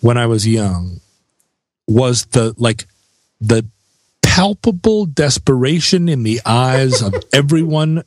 [0.00, 1.00] when I was young,
[1.86, 2.86] was the like
[3.40, 3.66] the
[4.22, 8.04] palpable desperation in the eyes of everyone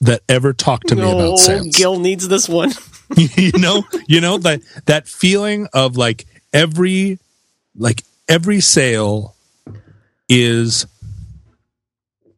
[0.00, 1.76] that ever talked to me about sales.
[1.76, 2.72] Gil needs this one.
[3.16, 7.18] you know, you know that that feeling of like every
[7.76, 9.34] like every sale
[10.28, 10.86] is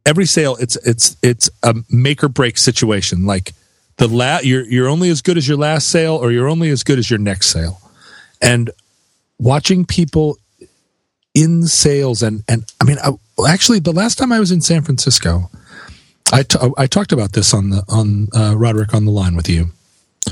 [0.06, 3.52] every sale it's it's it's a make or break situation like
[3.96, 6.83] the la- you're you're only as good as your last sale or you're only as
[6.83, 7.80] good as your next sale.
[8.40, 8.70] And
[9.38, 10.37] watching people
[11.35, 13.12] in sales and and I mean I,
[13.48, 15.50] actually the last time I was in San Francisco
[16.33, 19.48] I t- I talked about this on the on uh, Roderick on the line with
[19.48, 19.70] you.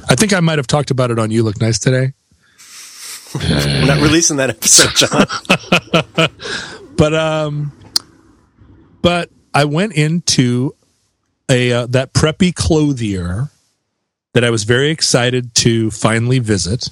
[0.09, 2.13] I think I might have talked about it on You Look Nice today.
[3.35, 6.29] We're not releasing that episode, John.
[6.97, 7.73] but um
[9.03, 10.75] but I went into
[11.49, 13.51] a uh, that preppy clothier
[14.33, 16.89] that I was very excited to finally visit.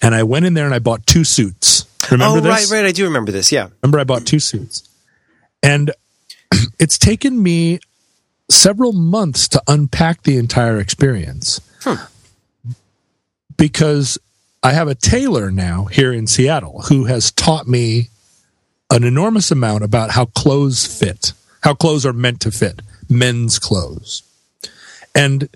[0.00, 1.86] And I went in there and I bought two suits.
[2.10, 2.70] Remember oh, this?
[2.70, 2.86] right, right.
[2.86, 3.50] I do remember this.
[3.50, 3.68] Yeah.
[3.82, 4.88] remember I bought two suits.
[5.62, 5.92] And
[6.78, 7.80] it's taken me
[8.50, 11.60] several months to unpack the entire experience.
[13.56, 14.18] Because
[14.62, 18.10] I have a tailor now here in Seattle who has taught me
[18.90, 24.22] an enormous amount about how clothes fit, how clothes are meant to fit, men's clothes.
[25.14, 25.48] And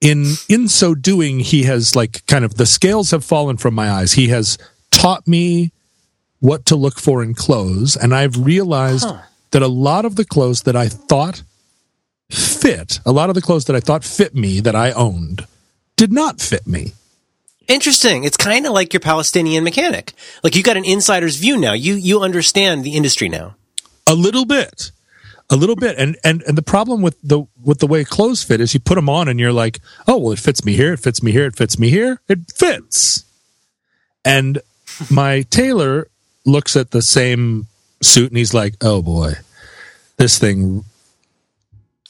[0.00, 3.90] in in so doing he has like kind of the scales have fallen from my
[3.90, 4.12] eyes.
[4.12, 4.58] He has
[4.90, 5.72] taught me
[6.40, 9.06] what to look for in clothes and I've realized
[9.52, 11.42] that a lot of the clothes that I thought
[12.30, 15.46] fit, a lot of the clothes that I thought fit me that I owned
[15.96, 16.94] did not fit me.
[17.68, 18.24] Interesting.
[18.24, 20.14] It's kind of like your Palestinian mechanic.
[20.42, 21.74] Like you got an insider's view now.
[21.74, 23.54] You you understand the industry now.
[24.08, 24.90] a little bit
[25.52, 28.60] a little bit and and and the problem with the with the way clothes fit
[28.60, 30.98] is you put them on and you're like oh well it fits me here it
[30.98, 33.24] fits me here it fits me here it fits
[34.24, 34.60] and
[35.10, 36.08] my tailor
[36.46, 37.66] looks at the same
[38.00, 39.34] suit and he's like oh boy
[40.16, 40.84] this thing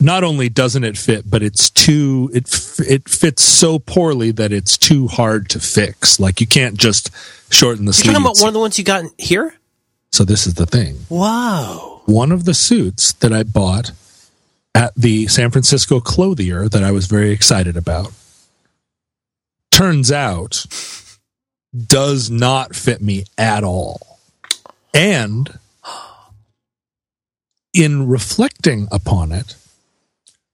[0.00, 2.48] not only doesn't it fit, but it's too it
[2.81, 6.18] it fits so poorly that it's too hard to fix.
[6.18, 7.11] Like you can't just
[7.50, 8.12] shorten the sleeves.
[8.12, 9.55] talking about one of the ones you got here?
[10.11, 10.98] so this is the thing.
[11.09, 11.91] Wow.
[12.05, 13.93] One of the suits that I bought
[14.75, 18.12] at the San Francisco clothier that I was very excited about
[19.71, 20.67] turns out
[21.75, 24.19] does not fit me at all.
[24.95, 25.59] And
[27.73, 29.57] in reflecting upon it,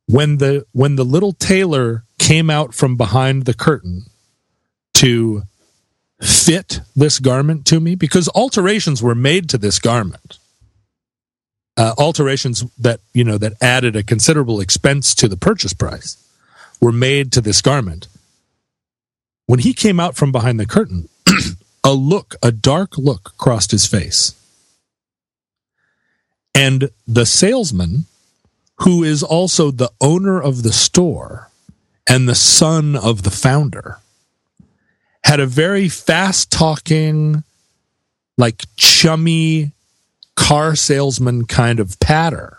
[0.07, 4.05] when the when the little tailor came out from behind the curtain
[4.95, 5.43] to
[6.21, 10.39] fit this garment to me because alterations were made to this garment
[11.79, 16.17] uh, alterations that you know that added a considerable expense to the purchase price
[16.81, 18.09] were made to this garment.
[19.47, 21.09] When he came out from behind the curtain
[21.85, 24.35] a look a dark look crossed his face.
[26.55, 28.07] And the salesman
[28.81, 31.49] who is also the owner of the store
[32.09, 33.99] and the son of the founder
[35.23, 37.45] had a very fast talking
[38.37, 39.73] like chummy
[40.39, 42.59] car salesman kind of patter.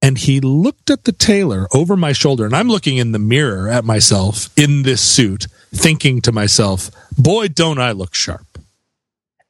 [0.00, 3.68] And he looked at the tailor over my shoulder and i'm looking in the mirror
[3.68, 8.46] at myself in this suit thinking to myself boy don't i look sharp.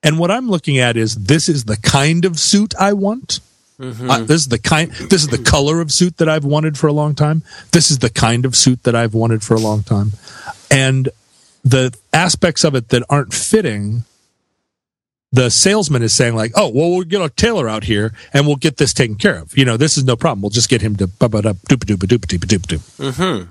[0.02, 3.40] And what i'm looking at is this is the kind of suit i want.
[3.78, 6.86] Uh, this is the kind this is the color of suit that i've wanted for
[6.86, 7.42] a long time.
[7.72, 10.12] This is the kind of suit that i've wanted for a long time.
[10.70, 11.10] And
[11.62, 14.04] the aspects of it that aren't fitting
[15.32, 18.56] the salesman is saying like oh well we'll get a tailor out here and we'll
[18.56, 20.96] get this taken care of you know this is no problem we'll just get him
[20.96, 22.78] to ba ba da doop doop doop doop doop doop
[23.12, 23.50] Mm-hmm.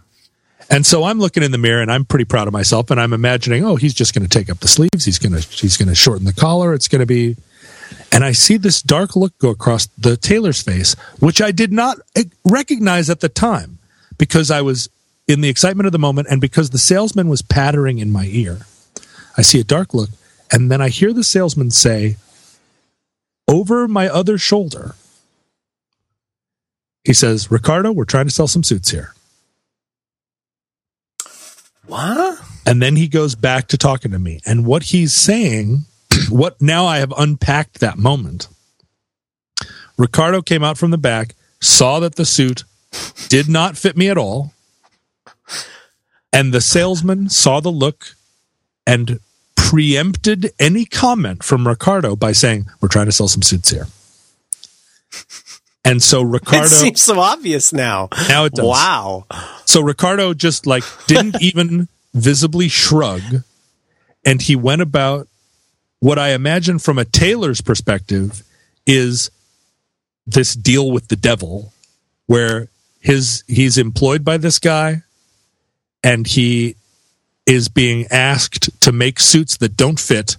[0.69, 3.13] and so I'm looking in the mirror and I'm pretty proud of myself and I'm
[3.13, 5.05] imagining, oh, he's just going to take up the sleeves.
[5.05, 6.73] He's going to, he's going to shorten the collar.
[6.73, 7.37] It's going to be,
[8.11, 11.99] and I see this dark look go across the tailor's face, which I did not
[12.15, 13.77] eh, recognize at the time
[14.17, 14.89] because I was
[15.27, 18.59] in the excitement of the moment and because the salesman was pattering in my ear.
[19.37, 20.09] I see a dark look
[20.51, 22.17] and then I hear the salesman say
[23.47, 24.95] over my other shoulder,
[27.03, 29.13] he says, Ricardo, we're trying to sell some suits here.
[31.85, 32.39] What?
[32.65, 34.41] And then he goes back to talking to me.
[34.45, 35.85] And what he's saying,
[36.29, 38.49] what now I have unpacked that moment.
[39.97, 42.65] Ricardo came out from the back, saw that the suit
[43.29, 44.51] did not fit me at all.
[46.33, 48.15] And the salesman saw the look
[48.85, 49.19] and
[49.67, 53.87] preempted any comment from Ricardo by saying, We're trying to sell some suits here.
[55.83, 58.07] And so Ricardo It seems so obvious now.
[58.29, 58.65] now it does.
[58.65, 59.25] Wow.
[59.65, 63.21] So Ricardo just like didn't even visibly shrug
[64.25, 65.27] and he went about
[65.99, 68.43] what I imagine from a tailor's perspective
[68.85, 69.29] is
[70.25, 71.73] this deal with the devil
[72.25, 72.69] where
[73.01, 75.03] his he's employed by this guy
[76.03, 76.75] and he
[77.47, 80.37] is being asked to make suits that don't fit.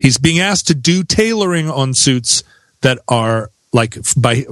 [0.00, 2.42] He's being asked to do tailoring on suits
[2.80, 4.46] that are like by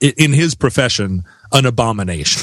[0.00, 2.42] in his profession an abomination.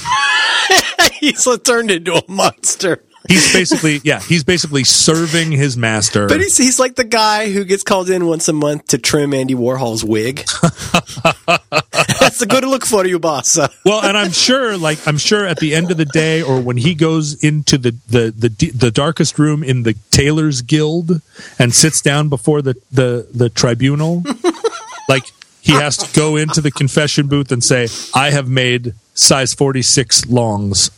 [1.20, 3.04] He's turned into a monster.
[3.30, 6.28] He's basically yeah, he's basically serving his master.
[6.28, 9.36] But he's, he's like the guy who gets called in once a month to trim
[9.36, 10.38] Andy Warhol's wig.
[12.20, 13.56] That's a good look for you, boss.
[13.86, 16.78] well, and I'm sure like I'm sure at the end of the day or when
[16.78, 21.22] he goes into the the the, the darkest room in the tailors guild
[21.60, 24.24] and sits down before the the the tribunal
[25.08, 25.24] like
[25.62, 30.26] he has to go into the confession booth and say, "I have made size 46
[30.28, 30.90] longs.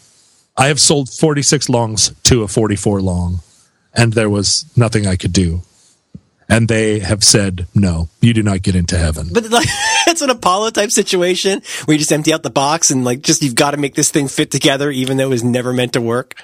[0.61, 3.39] I have sold 46 longs to a 44 long,
[3.95, 5.63] and there was nothing I could do."
[6.47, 9.67] And they have said, "No, you do not get into heaven." But like,
[10.07, 13.41] it's an Apollo type situation where you just empty out the box and like just
[13.41, 16.01] you've got to make this thing fit together, even though it was never meant to
[16.01, 16.35] work.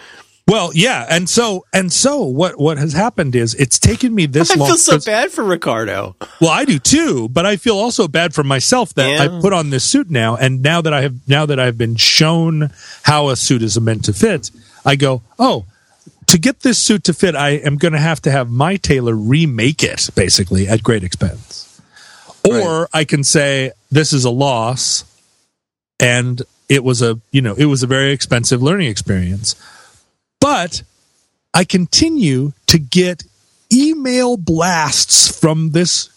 [0.48, 4.50] Well, yeah, and so and so what what has happened is it's taken me this
[4.56, 4.70] I long.
[4.70, 6.16] feel so bad for Ricardo.
[6.40, 9.24] Well, I do too, but I feel also bad for myself that Yeah.
[9.38, 11.98] I put on this suit now, and now that I have now that I've been
[11.98, 12.72] shown
[13.04, 14.50] how a suit is meant to fit,
[14.86, 15.66] I go, oh,
[16.28, 19.16] to get this suit to fit, I am going to have to have my tailor
[19.16, 21.82] remake it basically at great expense,
[22.46, 25.04] or I can say this is a loss,
[26.00, 29.56] and it was a you know it was a very expensive learning experience,
[30.48, 30.82] but
[31.54, 33.26] I continue to get
[33.74, 36.10] email blasts from this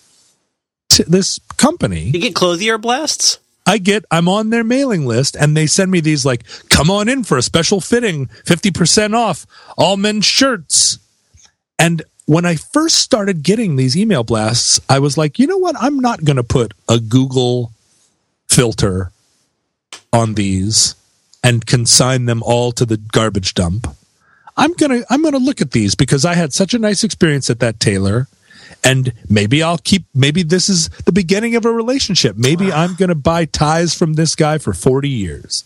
[0.89, 2.11] t- this company.
[2.15, 3.41] You get clothier blasts?
[3.67, 7.09] I get I'm on their mailing list and they send me these like come on
[7.09, 11.01] in for a special fitting, 50% off all men's shirts.
[11.77, 15.75] And when I first started getting these email blasts, I was like, "You know what?
[15.77, 17.73] I'm not going to put a Google
[18.49, 19.11] filter
[20.13, 20.95] on these
[21.43, 23.87] and consign them all to the garbage dump.
[24.61, 27.59] I'm gonna I'm gonna look at these because I had such a nice experience at
[27.61, 28.29] that tailor,
[28.85, 30.05] and maybe I'll keep.
[30.15, 32.37] Maybe this is the beginning of a relationship.
[32.37, 35.65] Maybe I'm gonna buy ties from this guy for 40 years.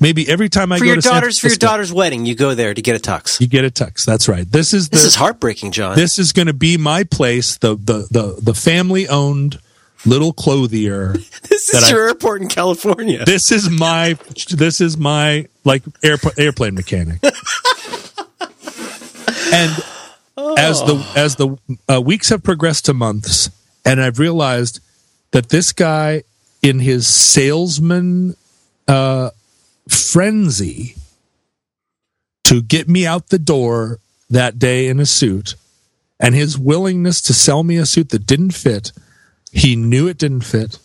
[0.00, 2.54] Maybe every time I For go your to daughter's for your daughter's wedding, you go
[2.54, 3.40] there to get a tux.
[3.40, 4.04] you get a tux.
[4.04, 4.50] That's right.
[4.50, 5.96] This is the This is heartbreaking, John.
[5.96, 7.58] this is going to be my place.
[7.58, 9.58] The the the the family owned
[10.04, 11.16] little clothier.
[11.48, 13.24] This is I- your airport in California.
[13.24, 14.16] This is my
[14.50, 17.20] this is my like airport airplane mechanic.
[19.52, 19.82] and
[20.58, 21.56] as the as the
[21.90, 23.50] uh, weeks have progressed to months,
[23.84, 24.80] and I've realized
[25.32, 26.22] that this guy
[26.62, 28.36] in his salesman
[28.88, 29.30] uh,
[29.88, 30.96] frenzy
[32.44, 33.98] to get me out the door
[34.30, 35.54] that day in a suit,
[36.20, 38.92] and his willingness to sell me a suit that didn't fit,
[39.52, 40.78] he knew it didn't fit,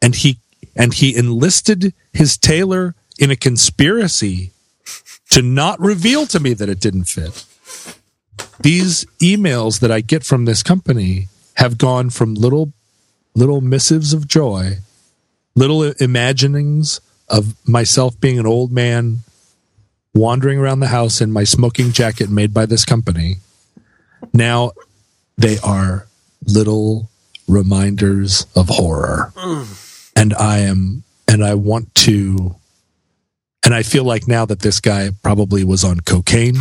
[0.00, 0.38] and he
[0.74, 4.52] and he enlisted his tailor in a conspiracy
[5.30, 7.44] to not reveal to me that it didn't fit.
[8.60, 12.72] These emails that I get from this company have gone from little
[13.34, 14.78] little missives of joy,
[15.54, 19.18] little imaginings of myself being an old man
[20.14, 23.36] wandering around the house in my smoking jacket made by this company.
[24.32, 24.72] Now
[25.36, 26.06] they are
[26.46, 27.10] little
[27.46, 29.32] reminders of horror.
[30.16, 32.56] And I am and I want to
[33.64, 36.56] and I feel like now that this guy probably was on cocaine.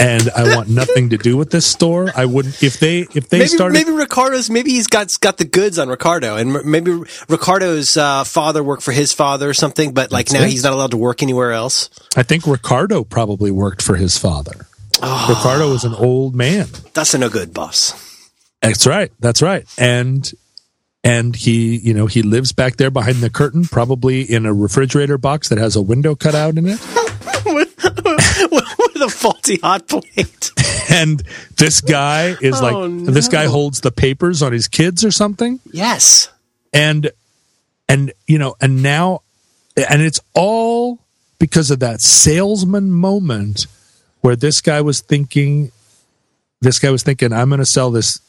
[0.00, 2.10] And I want nothing to do with this store.
[2.16, 5.44] I wouldn't if they if they maybe started maybe Ricardo's maybe he's got got the
[5.44, 9.92] goods on Ricardo, and maybe Ricardo's uh, father worked for his father or something.
[9.92, 10.50] But like That's now it.
[10.50, 11.90] he's not allowed to work anywhere else.
[12.16, 14.66] I think Ricardo probably worked for his father.
[15.02, 16.68] Ricardo was an old man.
[16.92, 17.94] That's a no good boss.
[18.60, 19.10] That's right.
[19.20, 19.66] That's right.
[19.78, 20.30] And
[21.02, 25.16] and he, you know, he lives back there behind the curtain, probably in a refrigerator
[25.16, 26.78] box that has a window cut out in it.
[27.46, 30.50] With a faulty hot plate.
[30.90, 31.22] And
[31.56, 35.10] this guy is oh, like Oh, this guy holds the papers on his kids or
[35.10, 35.60] something.
[35.72, 36.30] Yes.
[36.72, 37.10] And
[37.88, 39.22] and you know, and now
[39.76, 40.98] and it's all
[41.38, 43.66] because of that salesman moment
[44.20, 45.72] where this guy was thinking
[46.60, 48.20] this guy was thinking I'm going to sell this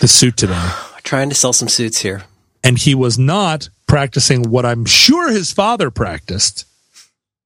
[0.00, 0.68] this suit today.
[1.02, 2.22] Trying to sell some suits here.
[2.62, 6.64] and he was not practicing what I'm sure his father practiced,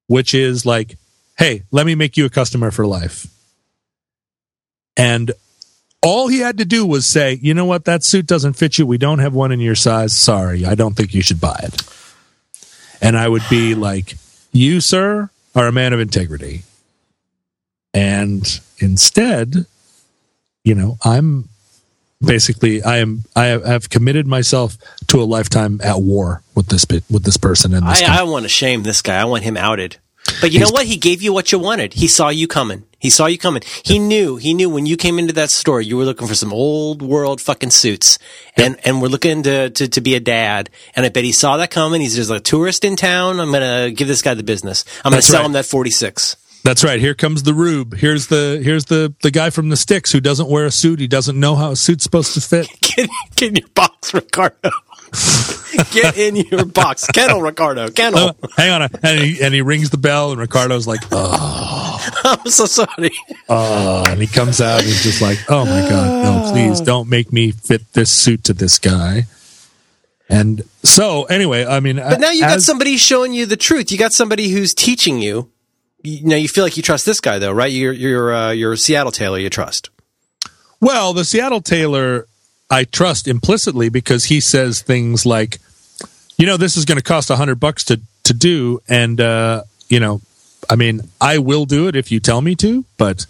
[0.06, 0.96] which is like,
[1.38, 3.26] hey, let me make you a customer for life.
[4.96, 5.32] And
[6.02, 8.86] all he had to do was say, you know what, that suit doesn't fit you.
[8.86, 10.16] We don't have one in your size.
[10.16, 11.82] Sorry, I don't think you should buy it.
[13.00, 14.14] And I would be like,
[14.52, 16.62] you, sir, are a man of integrity.
[17.92, 19.66] And instead,
[20.64, 21.48] you know, I'm
[22.20, 24.76] basically I am I have, committed myself
[25.08, 28.20] to a lifetime at war with this bit with this person and this I.
[28.20, 29.20] I want to shame this guy.
[29.20, 29.98] I want him outed.
[30.40, 30.86] But you know what?
[30.86, 31.94] He gave you what you wanted.
[31.94, 32.84] He saw you coming.
[32.98, 33.62] He saw you coming.
[33.84, 34.36] He knew.
[34.36, 37.40] He knew when you came into that store, you were looking for some old world
[37.40, 38.18] fucking suits,
[38.56, 40.70] and and we're looking to, to to be a dad.
[40.96, 42.00] And I bet he saw that coming.
[42.00, 43.38] He's just a tourist in town.
[43.38, 44.84] I'm gonna give this guy the business.
[45.04, 45.46] I'm gonna That's sell right.
[45.46, 46.36] him that 46.
[46.66, 46.98] That's right.
[46.98, 47.96] Here comes the rube.
[47.96, 50.98] Here's the here's the the guy from the sticks who doesn't wear a suit.
[50.98, 52.68] He doesn't know how a suit's supposed to fit.
[52.96, 54.70] Get, get in your box, Ricardo.
[55.92, 58.18] get in your box, kennel, Ricardo, kennel.
[58.18, 62.10] Oh, uh, hang on, and he and he rings the bell, and Ricardo's like, oh,
[62.24, 63.10] I'm so sorry.
[63.48, 67.08] oh, and he comes out, and he's just like, oh my god, no, please don't
[67.08, 69.26] make me fit this suit to this guy.
[70.28, 73.92] And so, anyway, I mean, But now you got as- somebody showing you the truth.
[73.92, 75.50] You got somebody who's teaching you.
[76.04, 77.72] Know, you feel like you trust this guy, though, right?
[77.72, 79.38] You're you're uh, you're a Seattle tailor.
[79.38, 79.90] You trust.
[80.80, 82.28] Well, the Seattle tailor,
[82.70, 85.58] I trust implicitly because he says things like,
[86.36, 89.62] you know, this is going to cost a hundred bucks to to do, and uh,
[89.88, 90.20] you know,
[90.68, 93.26] I mean, I will do it if you tell me to, but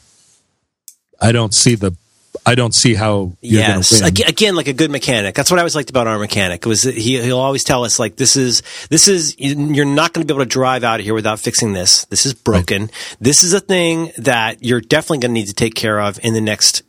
[1.21, 1.97] I don't see the,
[2.49, 4.29] I don't see how you're yes, going to win.
[4.29, 5.35] Again, like a good mechanic.
[5.35, 6.65] That's what I always liked about our mechanic.
[6.65, 10.33] Was he he'll always tell us like this is this is you're not going to
[10.33, 12.05] be able to drive out of here without fixing this.
[12.05, 12.89] This is broken.
[13.21, 16.35] This is a thing that you're definitely going to need to take care of in
[16.35, 16.83] the next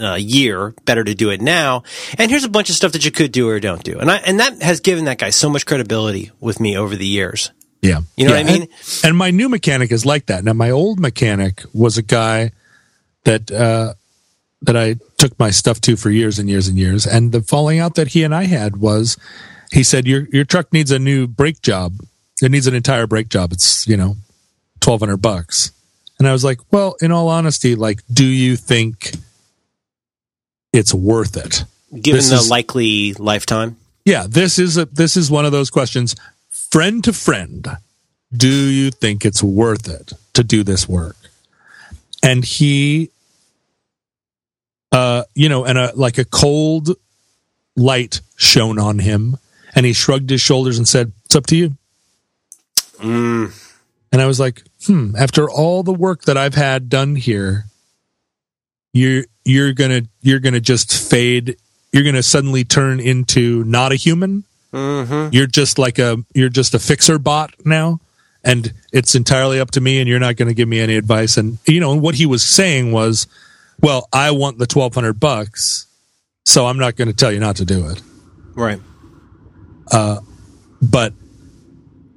[0.00, 0.74] uh, year.
[0.84, 1.82] Better to do it now.
[2.16, 3.98] And here's a bunch of stuff that you could do or don't do.
[3.98, 7.06] And I and that has given that guy so much credibility with me over the
[7.06, 7.50] years.
[7.80, 8.02] Yeah.
[8.16, 8.62] You know Yeah, what I mean?
[8.62, 8.70] And,
[9.04, 10.44] and my new mechanic is like that.
[10.44, 12.52] Now, my old mechanic was a guy
[13.24, 13.94] that uh,
[14.62, 17.06] that I took my stuff to for years and years and years.
[17.06, 19.16] And the falling out that he and I had was,
[19.72, 21.94] he said, "Your your truck needs a new brake job.
[22.40, 23.52] It needs an entire brake job.
[23.52, 24.16] It's you know,
[24.80, 25.72] twelve hundred bucks."
[26.18, 29.12] And I was like, "Well, in all honesty, like, do you think
[30.72, 33.76] it's worth it?" Given This the is- likely lifetime.
[34.04, 36.16] yeah, this is a this is one of those questions,
[36.48, 37.66] friend to friend.
[38.34, 41.16] Do you think it's worth it to do this work?
[42.22, 43.10] And he,
[44.92, 46.90] uh, you know, and a like a cold
[47.76, 49.38] light shone on him,
[49.74, 51.76] and he shrugged his shoulders and said, "It's up to you."
[52.98, 53.52] Mm.
[54.12, 57.64] And I was like, "Hmm." After all the work that I've had done here,
[58.92, 61.56] you're you're gonna you're gonna just fade
[61.92, 64.44] you're to suddenly turn into not a human.
[64.72, 65.34] Mm-hmm.
[65.34, 68.00] You're just like a you're just a fixer bot now,
[68.42, 70.00] and it's entirely up to me.
[70.00, 71.36] And you're not going to give me any advice.
[71.36, 73.26] And you know what he was saying was,
[73.80, 75.86] well, I want the twelve hundred bucks,
[76.44, 78.02] so I'm not going to tell you not to do it.
[78.54, 78.80] Right.
[79.90, 80.20] Uh,
[80.80, 81.12] but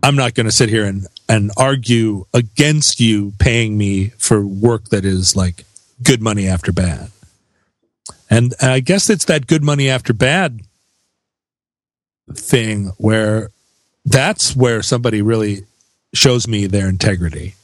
[0.03, 4.86] I'm not going to sit here and and argue against you paying me for work
[4.89, 5.66] that is like
[6.03, 7.10] good money after bad.
[8.30, 10.62] And I guess it's that good money after bad
[12.34, 13.49] thing where
[14.03, 15.66] that's where somebody really
[16.14, 17.56] shows me their integrity.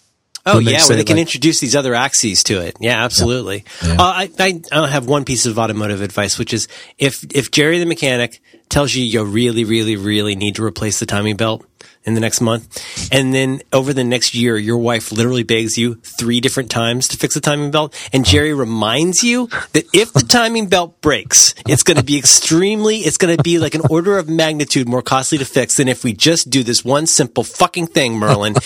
[0.46, 2.76] Oh yeah, where they can like- introduce these other axes to it.
[2.80, 3.64] Yeah, absolutely.
[3.86, 3.94] Yeah.
[3.94, 6.68] Uh, I, I I have one piece of automotive advice, which is
[6.98, 11.06] if if Jerry the mechanic tells you you really really really need to replace the
[11.06, 11.66] timing belt
[12.04, 15.96] in the next month, and then over the next year your wife literally begs you
[15.96, 20.22] three different times to fix the timing belt, and Jerry reminds you that if the
[20.28, 24.18] timing belt breaks, it's going to be extremely, it's going to be like an order
[24.18, 27.88] of magnitude more costly to fix than if we just do this one simple fucking
[27.88, 28.56] thing, Merlin.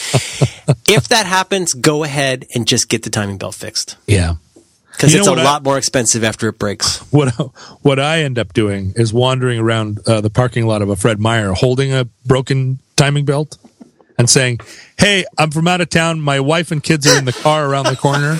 [0.88, 4.36] if that happens, go ahead and just get the timing belt fixed Yeah.
[4.94, 7.00] because it's a lot more expensive after it breaks.
[7.12, 7.30] What
[7.82, 11.20] what I end up doing is wandering around uh, the parking lot of a Fred
[11.20, 13.58] Meyer holding a broken timing belt
[14.18, 14.60] and saying,
[14.98, 16.20] "Hey, I'm from out of town.
[16.22, 18.40] My wife and kids are in the car around the corner,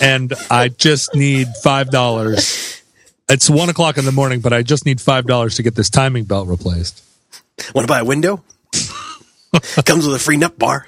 [0.00, 2.82] and I just need five dollars.
[3.28, 5.90] It's one o'clock in the morning, but I just need five dollars to get this
[5.90, 7.02] timing belt replaced."
[7.74, 8.42] Want to buy a window?
[9.52, 10.86] It comes with a free nut bar.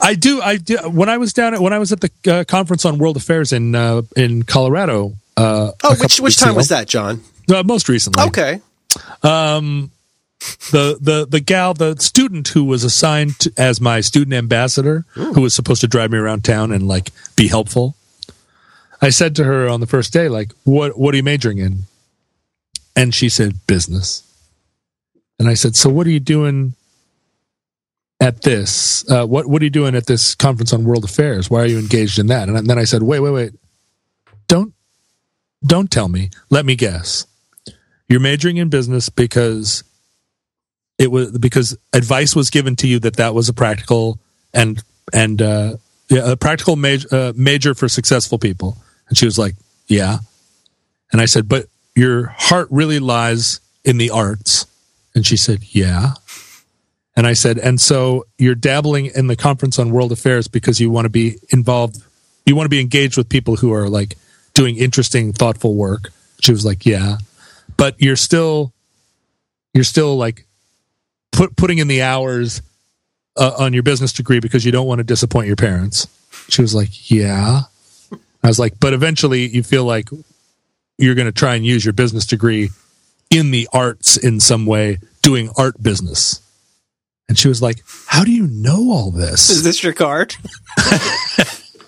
[0.00, 0.40] I do.
[0.42, 0.76] I do.
[0.88, 3.52] When I was down at when I was at the uh, conference on world affairs
[3.52, 5.14] in uh, in Colorado.
[5.36, 7.22] Uh, Oh, which which time ago- was that, John?
[7.50, 8.22] Uh, most recently.
[8.24, 8.60] Okay.
[10.70, 15.40] The the the gal, the student who was assigned to, as my student ambassador, who
[15.42, 17.94] was supposed to drive me around town and like be helpful.
[19.02, 21.84] I said to her on the first day, like, "What what are you majoring in?"
[22.96, 24.22] And she said, "Business."
[25.38, 26.74] And I said, "So what are you doing
[28.18, 29.08] at this?
[29.10, 31.50] Uh, what what are you doing at this conference on world affairs?
[31.50, 33.52] Why are you engaged in that?" And then I said, "Wait, wait, wait!
[34.48, 34.72] Don't
[35.66, 36.30] don't tell me.
[36.48, 37.26] Let me guess.
[38.08, 39.84] You're majoring in business because."
[41.00, 44.20] It was because advice was given to you that that was a practical
[44.52, 44.82] and
[45.14, 45.76] and uh,
[46.10, 48.76] yeah, a practical major uh, major for successful people.
[49.08, 49.54] And she was like,
[49.86, 50.18] "Yeah."
[51.10, 54.66] And I said, "But your heart really lies in the arts."
[55.14, 56.12] And she said, "Yeah."
[57.16, 60.90] And I said, "And so you're dabbling in the conference on world affairs because you
[60.90, 61.96] want to be involved,
[62.44, 64.18] you want to be engaged with people who are like
[64.52, 67.16] doing interesting, thoughtful work." She was like, "Yeah."
[67.78, 68.74] But you're still
[69.72, 70.44] you're still like
[71.32, 72.62] put putting in the hours
[73.36, 76.06] uh, on your business degree because you don't want to disappoint your parents.
[76.48, 77.62] She was like, "Yeah."
[78.42, 80.08] I was like, "But eventually, you feel like
[80.98, 82.70] you're going to try and use your business degree
[83.30, 86.40] in the arts in some way, doing art business."
[87.28, 89.50] And she was like, "How do you know all this?
[89.50, 90.34] Is this?" your card?
[90.76, 91.00] and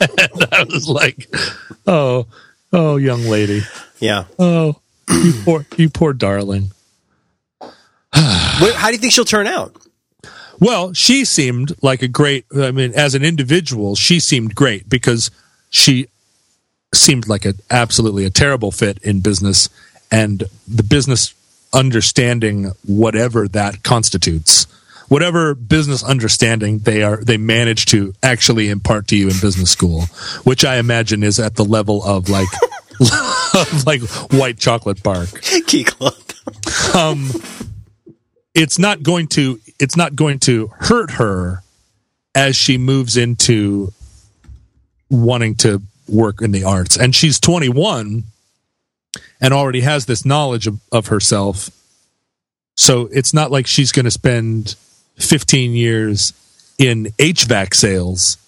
[0.52, 1.28] I was like,
[1.86, 2.26] "Oh,
[2.72, 3.62] oh, young lady,
[3.98, 4.24] Yeah.
[4.38, 4.76] oh,
[5.10, 6.70] you poor, you poor darling."
[8.76, 9.76] How do you think she'll turn out?
[10.60, 12.44] Well, she seemed like a great.
[12.54, 15.30] I mean, as an individual, she seemed great because
[15.70, 16.08] she
[16.94, 19.68] seemed like an absolutely a terrible fit in business,
[20.10, 21.34] and the business
[21.72, 24.66] understanding whatever that constitutes,
[25.08, 30.02] whatever business understanding they are, they manage to actually impart to you in business school,
[30.44, 32.48] which I imagine is at the level of like.
[33.54, 34.00] of like
[34.32, 35.28] white chocolate bark
[35.66, 36.14] Key Club.
[36.94, 37.30] um,
[38.54, 41.62] it's not going to it's not going to hurt her
[42.34, 43.92] as she moves into
[45.10, 46.96] wanting to work in the arts.
[46.96, 48.24] And she's 21
[49.40, 51.70] and already has this knowledge of, of herself.
[52.76, 54.76] So it's not like she's going to spend
[55.16, 56.32] 15 years
[56.78, 58.38] in hvac sales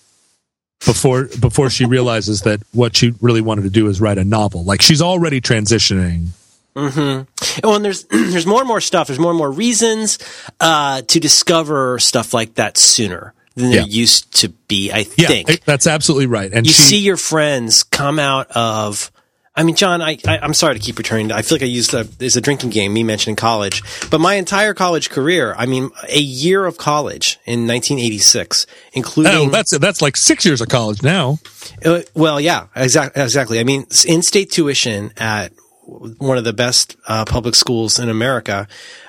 [0.84, 4.64] before before she realizes that what she really wanted to do is write a novel.
[4.64, 6.28] Like she's already transitioning
[6.76, 7.60] Mm-hmm.
[7.66, 9.06] Oh, and there's there's more and more stuff.
[9.06, 10.18] There's more and more reasons
[10.60, 13.86] uh, to discover stuff like that sooner than there Yeah.
[13.86, 14.90] used to be.
[14.90, 19.12] I yeah think that's absolutely right and you she, see your friends come out of
[19.56, 21.28] I mean, John, I, I am sorry to keep returning.
[21.28, 22.92] to I feel like I used a, as a drinking game.
[22.92, 25.54] Me mentioning college, but my entire college career.
[25.56, 29.32] I mean, a year of college in 1986, including.
[29.32, 31.38] Oh, that's that's like six years of college now.
[31.84, 33.22] Uh, well, yeah, exactly.
[33.22, 33.60] Exactly.
[33.60, 35.52] I mean, in-state tuition at
[35.86, 38.66] one of the best uh, public schools in America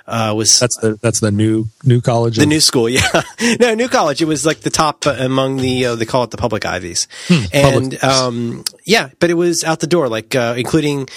[0.07, 2.38] uh, was that's the that's the new new college.
[2.38, 3.21] The new school, yeah,
[3.59, 4.21] no, new college.
[4.21, 7.43] It was like the top among the uh, they call it the public ivies, hmm,
[7.53, 8.03] and public.
[8.03, 11.07] um, yeah, but it was out the door, like uh, including.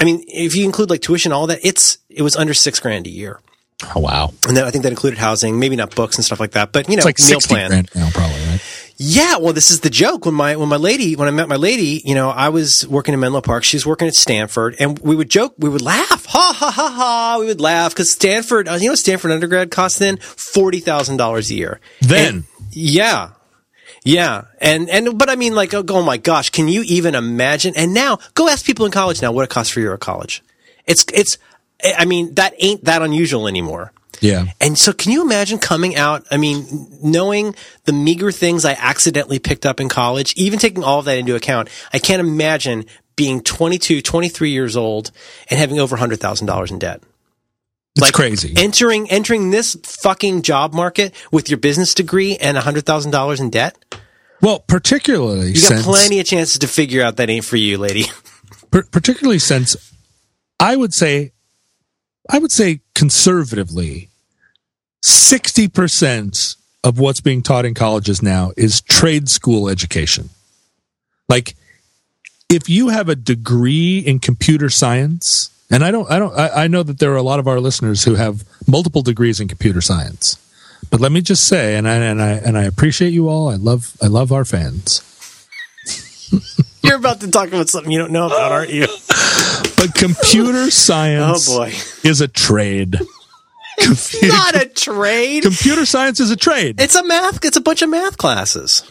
[0.00, 3.06] I mean, if you include like tuition, all that, it's it was under six grand
[3.06, 3.38] a year.
[3.94, 4.32] Oh wow!
[4.48, 6.88] And then I think that included housing, maybe not books and stuff like that, but
[6.88, 7.70] you know, it's like meal 60 plan.
[7.70, 8.60] grand now, probably right.
[9.04, 10.26] Yeah, well, this is the joke.
[10.26, 13.14] When my when my lady when I met my lady, you know, I was working
[13.14, 13.64] in Menlo Park.
[13.64, 17.36] She's working at Stanford, and we would joke, we would laugh, ha ha ha ha.
[17.40, 21.50] We would laugh because Stanford, uh, you know, Stanford undergrad cost then forty thousand dollars
[21.50, 21.80] a year.
[22.00, 23.30] Then, And- yeah,
[24.04, 27.74] yeah, and and but I mean, like, oh, oh my gosh, can you even imagine?
[27.76, 30.44] And now, go ask people in college now what it costs for you at college.
[30.86, 31.38] It's it's,
[31.82, 33.92] I mean, that ain't that unusual anymore.
[34.22, 34.46] Yeah.
[34.60, 36.26] And so can you imagine coming out?
[36.30, 36.64] I mean,
[37.02, 37.54] knowing
[37.84, 41.34] the meager things I accidentally picked up in college, even taking all of that into
[41.34, 45.10] account, I can't imagine being 22, 23 years old
[45.50, 47.02] and having over $100,000 in debt.
[47.94, 48.54] It's Like, crazy.
[48.56, 53.76] Entering, entering this fucking job market with your business degree and $100,000 in debt.
[54.40, 58.04] well, particularly You got plenty of chances to figure out that ain't for you, lady.
[58.70, 59.76] par- particularly since
[60.58, 61.32] I would say,
[62.30, 64.08] I would say conservatively,
[65.02, 70.30] sixty percent of what's being taught in colleges now is trade school education.
[71.28, 71.54] Like,
[72.48, 76.66] if you have a degree in computer science, and I don't, I don't, I, I
[76.66, 79.80] know that there are a lot of our listeners who have multiple degrees in computer
[79.80, 80.38] science.
[80.90, 83.48] But let me just say, and I and I and I appreciate you all.
[83.48, 85.00] I love I love our fans.
[86.82, 88.86] You're about to talk about something you don't know about, aren't you?
[89.76, 92.08] But computer science Oh science boy.
[92.08, 92.98] is a trade.
[93.80, 95.42] Computer, Not a trade.
[95.44, 96.80] computer science is a trade.
[96.80, 98.82] It's a math, it's a bunch of math classes.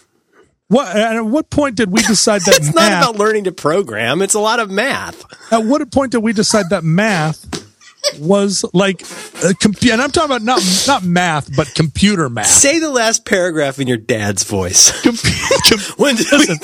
[0.67, 2.89] What, at what point did we decide that It's math?
[2.89, 4.21] not about learning to program.
[4.21, 5.23] It's a lot of math.
[5.51, 7.45] at what point did we decide that math
[8.19, 9.03] was like,
[9.43, 12.47] uh, com- and I'm talking about not not math, but computer math.
[12.47, 14.89] Say the last paragraph in your dad's voice.
[15.03, 15.15] Com-
[15.69, 16.57] com- When did we-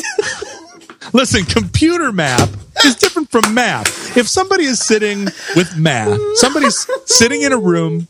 [1.13, 4.17] Listen, computer math is different from math.
[4.17, 8.07] If somebody is sitting with math, somebody's sitting in a room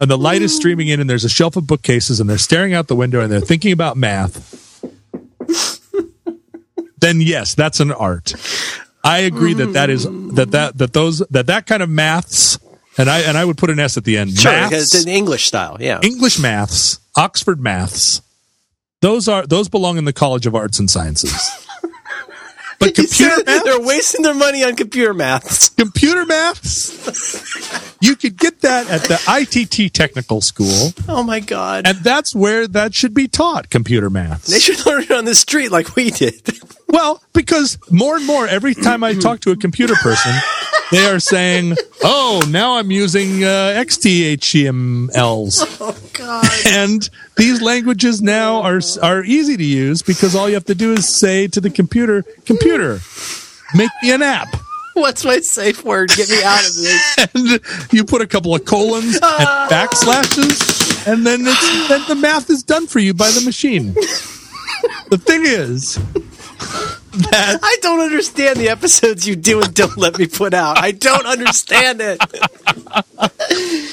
[0.00, 2.74] and the light is streaming in and there's a shelf of bookcases and they're staring
[2.74, 4.84] out the window and they're thinking about math,
[6.98, 8.34] then yes, that's an art.
[9.04, 12.58] I agree that that is that that that those that that kind of maths
[12.98, 14.36] and I and I would put an S at the end.
[14.36, 15.76] sure, maths, because it's an English style.
[15.80, 16.00] Yeah.
[16.02, 18.20] English maths, Oxford maths.
[19.00, 21.32] Those are those belong in the College of Arts and Sciences.
[22.78, 25.68] But computer math, they're wasting their money on computer maths.
[25.78, 31.86] computer maths, you could get that at the ITT Technical School, Oh my god.
[31.86, 33.68] and that's where that should be taught.
[33.70, 34.48] Computer maths.
[34.48, 36.34] they should learn it on the street like we did.
[36.90, 40.32] Well, because more and more every time I talk to a computer person,
[40.90, 46.44] they are saying, "Oh, now I'm using uh, XTHTMLs." Oh god.
[46.66, 50.92] and these languages now are are easy to use because all you have to do
[50.92, 53.00] is say to the computer, "Computer,
[53.74, 54.48] make me an app,"
[54.94, 56.10] What's my safe word?
[56.10, 57.16] Get me out of this.
[57.34, 57.60] and
[57.92, 62.62] you put a couple of colons and backslashes, and then it's then the math is
[62.64, 63.94] done for you by the machine.
[65.10, 65.98] The thing is
[67.18, 70.78] that I don't understand the episodes you do and don't let me put out.
[70.78, 72.18] I don't understand it.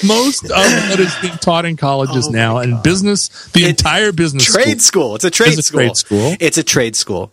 [0.04, 4.12] most of what is being taught in colleges oh now and business, the It- entire
[4.12, 5.14] business Trade school, school.
[5.16, 5.80] It's a trade It's a school.
[5.80, 6.36] trade school.
[6.40, 7.30] It's a trade school.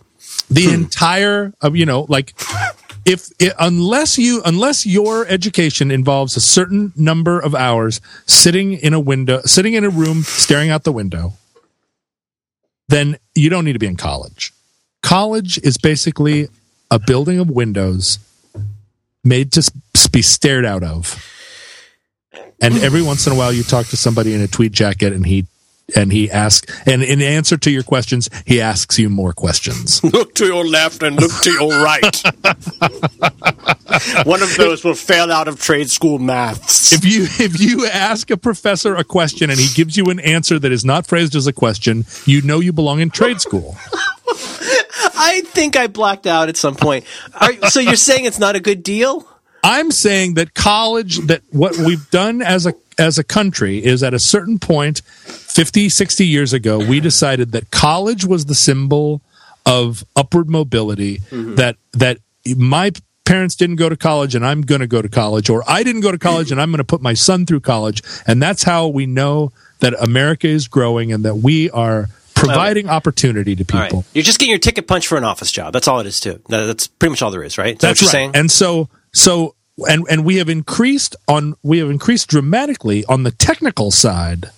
[0.50, 0.74] the hmm.
[0.74, 2.34] entire of you know like
[3.06, 8.94] if it, unless you unless your education involves a certain number of hours sitting in
[8.94, 11.34] a window sitting in a room staring out the window
[12.88, 14.53] then you don't need to be in college
[15.04, 16.48] college is basically
[16.90, 18.18] a building of windows
[19.24, 19.72] made to
[20.12, 21.24] be stared out of
[22.62, 25.26] and every once in a while you talk to somebody in a tweed jacket and
[25.26, 25.46] he
[25.96, 30.34] and he asks and in answer to your questions he asks you more questions Look
[30.36, 32.24] to your left and look to your right.
[34.26, 36.94] One of those will fail out of trade school maths.
[36.94, 40.58] if you if you ask a professor a question and he gives you an answer
[40.58, 43.76] that is not phrased as a question, you know you belong in trade school.
[44.96, 47.06] I think I blacked out at some point.
[47.40, 49.28] Are, so you're saying it's not a good deal?
[49.64, 54.14] I'm saying that college that what we've done as a as a country is at
[54.14, 59.22] a certain point 50 60 years ago we decided that college was the symbol
[59.66, 61.56] of upward mobility mm-hmm.
[61.56, 62.20] that that
[62.56, 62.92] my
[63.26, 66.02] parents didn't go to college and I'm going to go to college, or I didn't
[66.02, 68.02] go to college and I'm going to put my son through college.
[68.28, 72.10] And that's how we know that America is growing and that we are
[72.48, 73.90] providing opportunity to All right.
[73.90, 74.06] people.
[74.14, 75.74] You're just getting your ticket punched for an office job.
[75.74, 76.42] That's all it is, too.
[76.50, 77.76] That's pretty much all there is, right?
[77.76, 78.34] Is that That's what you're right.
[78.34, 78.36] saying?
[78.36, 79.56] And so, so,
[79.88, 84.52] and and we have increased on we have increased dramatically on the technical side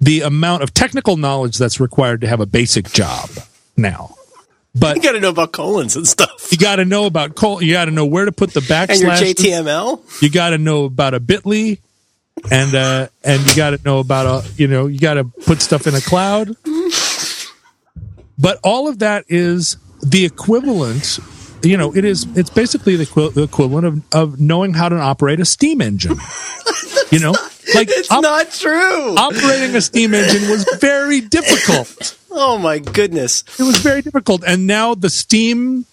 [0.00, 3.30] the amount of technical knowledge that's required to have a basic job
[3.76, 4.14] now.
[4.74, 6.48] But you got to know about colons and stuff.
[6.52, 7.62] you got to know about col.
[7.62, 9.34] You got to know where to put the And your backslash.
[9.34, 10.22] JTML?
[10.22, 11.78] You got to know about a Bitly,
[12.50, 15.62] and uh, and you got to know about a you know you got to put
[15.62, 16.54] stuff in a cloud.
[18.38, 21.18] But all of that is the equivalent.
[21.62, 22.26] You know, it is.
[22.36, 26.16] It's basically the, equi- the equivalent of, of knowing how to operate a steam engine.
[27.10, 27.32] you know,
[27.74, 29.16] like It's op- not true.
[29.16, 32.16] operating a steam engine was very difficult.
[32.30, 33.42] oh, my goodness.
[33.58, 35.86] It was very difficult, and now the steam,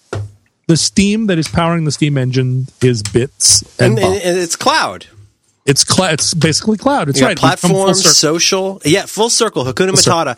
[0.66, 5.06] the steam that is powering the steam engine is bits And, and, and it's cloud.
[5.66, 7.08] It's cla- it's basically cloud.
[7.08, 7.38] It's right.
[7.40, 8.82] got We've come full platform, social.
[8.84, 9.64] Yeah, full circle.
[9.64, 10.18] Hakuna circle.
[10.34, 10.36] Matata.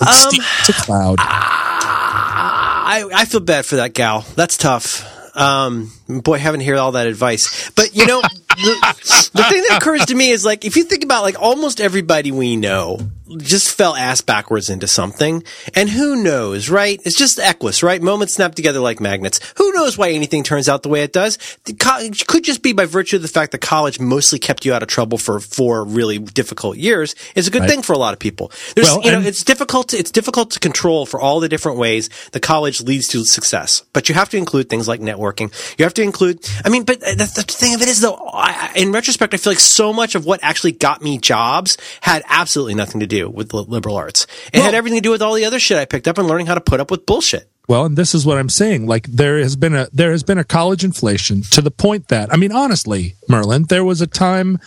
[0.00, 0.32] It's Um,
[0.66, 1.16] to cloud.
[1.20, 4.24] I, I feel bad for that gal.
[4.36, 5.10] That's tough.
[5.36, 7.70] Um, boy, haven't heard all that advice.
[7.74, 8.22] But you know,
[8.56, 11.80] the, the thing that occurs to me is like, if you think about like almost
[11.80, 12.98] everybody we know
[13.38, 15.42] just fell ass backwards into something.
[15.74, 17.00] And who knows, right?
[17.04, 18.00] It's just Equus, right?
[18.00, 19.40] Moments snap together like magnets.
[19.56, 21.38] Who knows why anything turns out the way it does?
[21.66, 24.82] It could just be by virtue of the fact that college mostly kept you out
[24.82, 27.14] of trouble for four really difficult years.
[27.34, 27.70] Is a good Right.
[27.70, 28.52] thing for a lot of people.
[28.74, 29.88] There's, Well, you know, it's difficult.
[29.88, 33.82] To, it's difficult to control for all the different ways the college leads to success.
[33.94, 35.50] But you have to include things like networking.
[35.78, 36.46] You have to include.
[36.64, 39.52] I mean, but the, the thing of it is, though, I, in retrospect, I feel
[39.52, 43.52] like so much of what actually got me jobs had absolutely nothing to do with
[43.54, 44.26] li- liberal arts.
[44.52, 46.46] It had everything to do with all the other shit I picked up and learning
[46.46, 47.48] how to put up with bullshit.
[47.66, 48.86] Well, and this is what I'm saying.
[48.86, 52.30] Like there has been a there has been a college inflation to the point that
[52.32, 54.58] I mean, honestly, Merlin, there was a time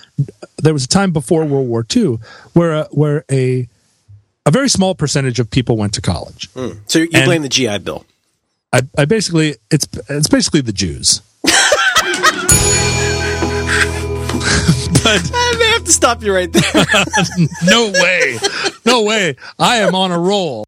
[0.58, 2.18] there was a time before World War II
[2.54, 3.68] where a, where a
[4.48, 6.52] a very small percentage of people went to college.
[6.54, 6.80] Mm.
[6.88, 8.04] So you And- blame the GI Bill.
[8.74, 11.22] I, I basically it's it's basically the Jews.
[15.08, 16.64] but I may have to stop you right there.
[17.66, 18.38] no way,
[18.86, 20.68] no way, I am on a roll.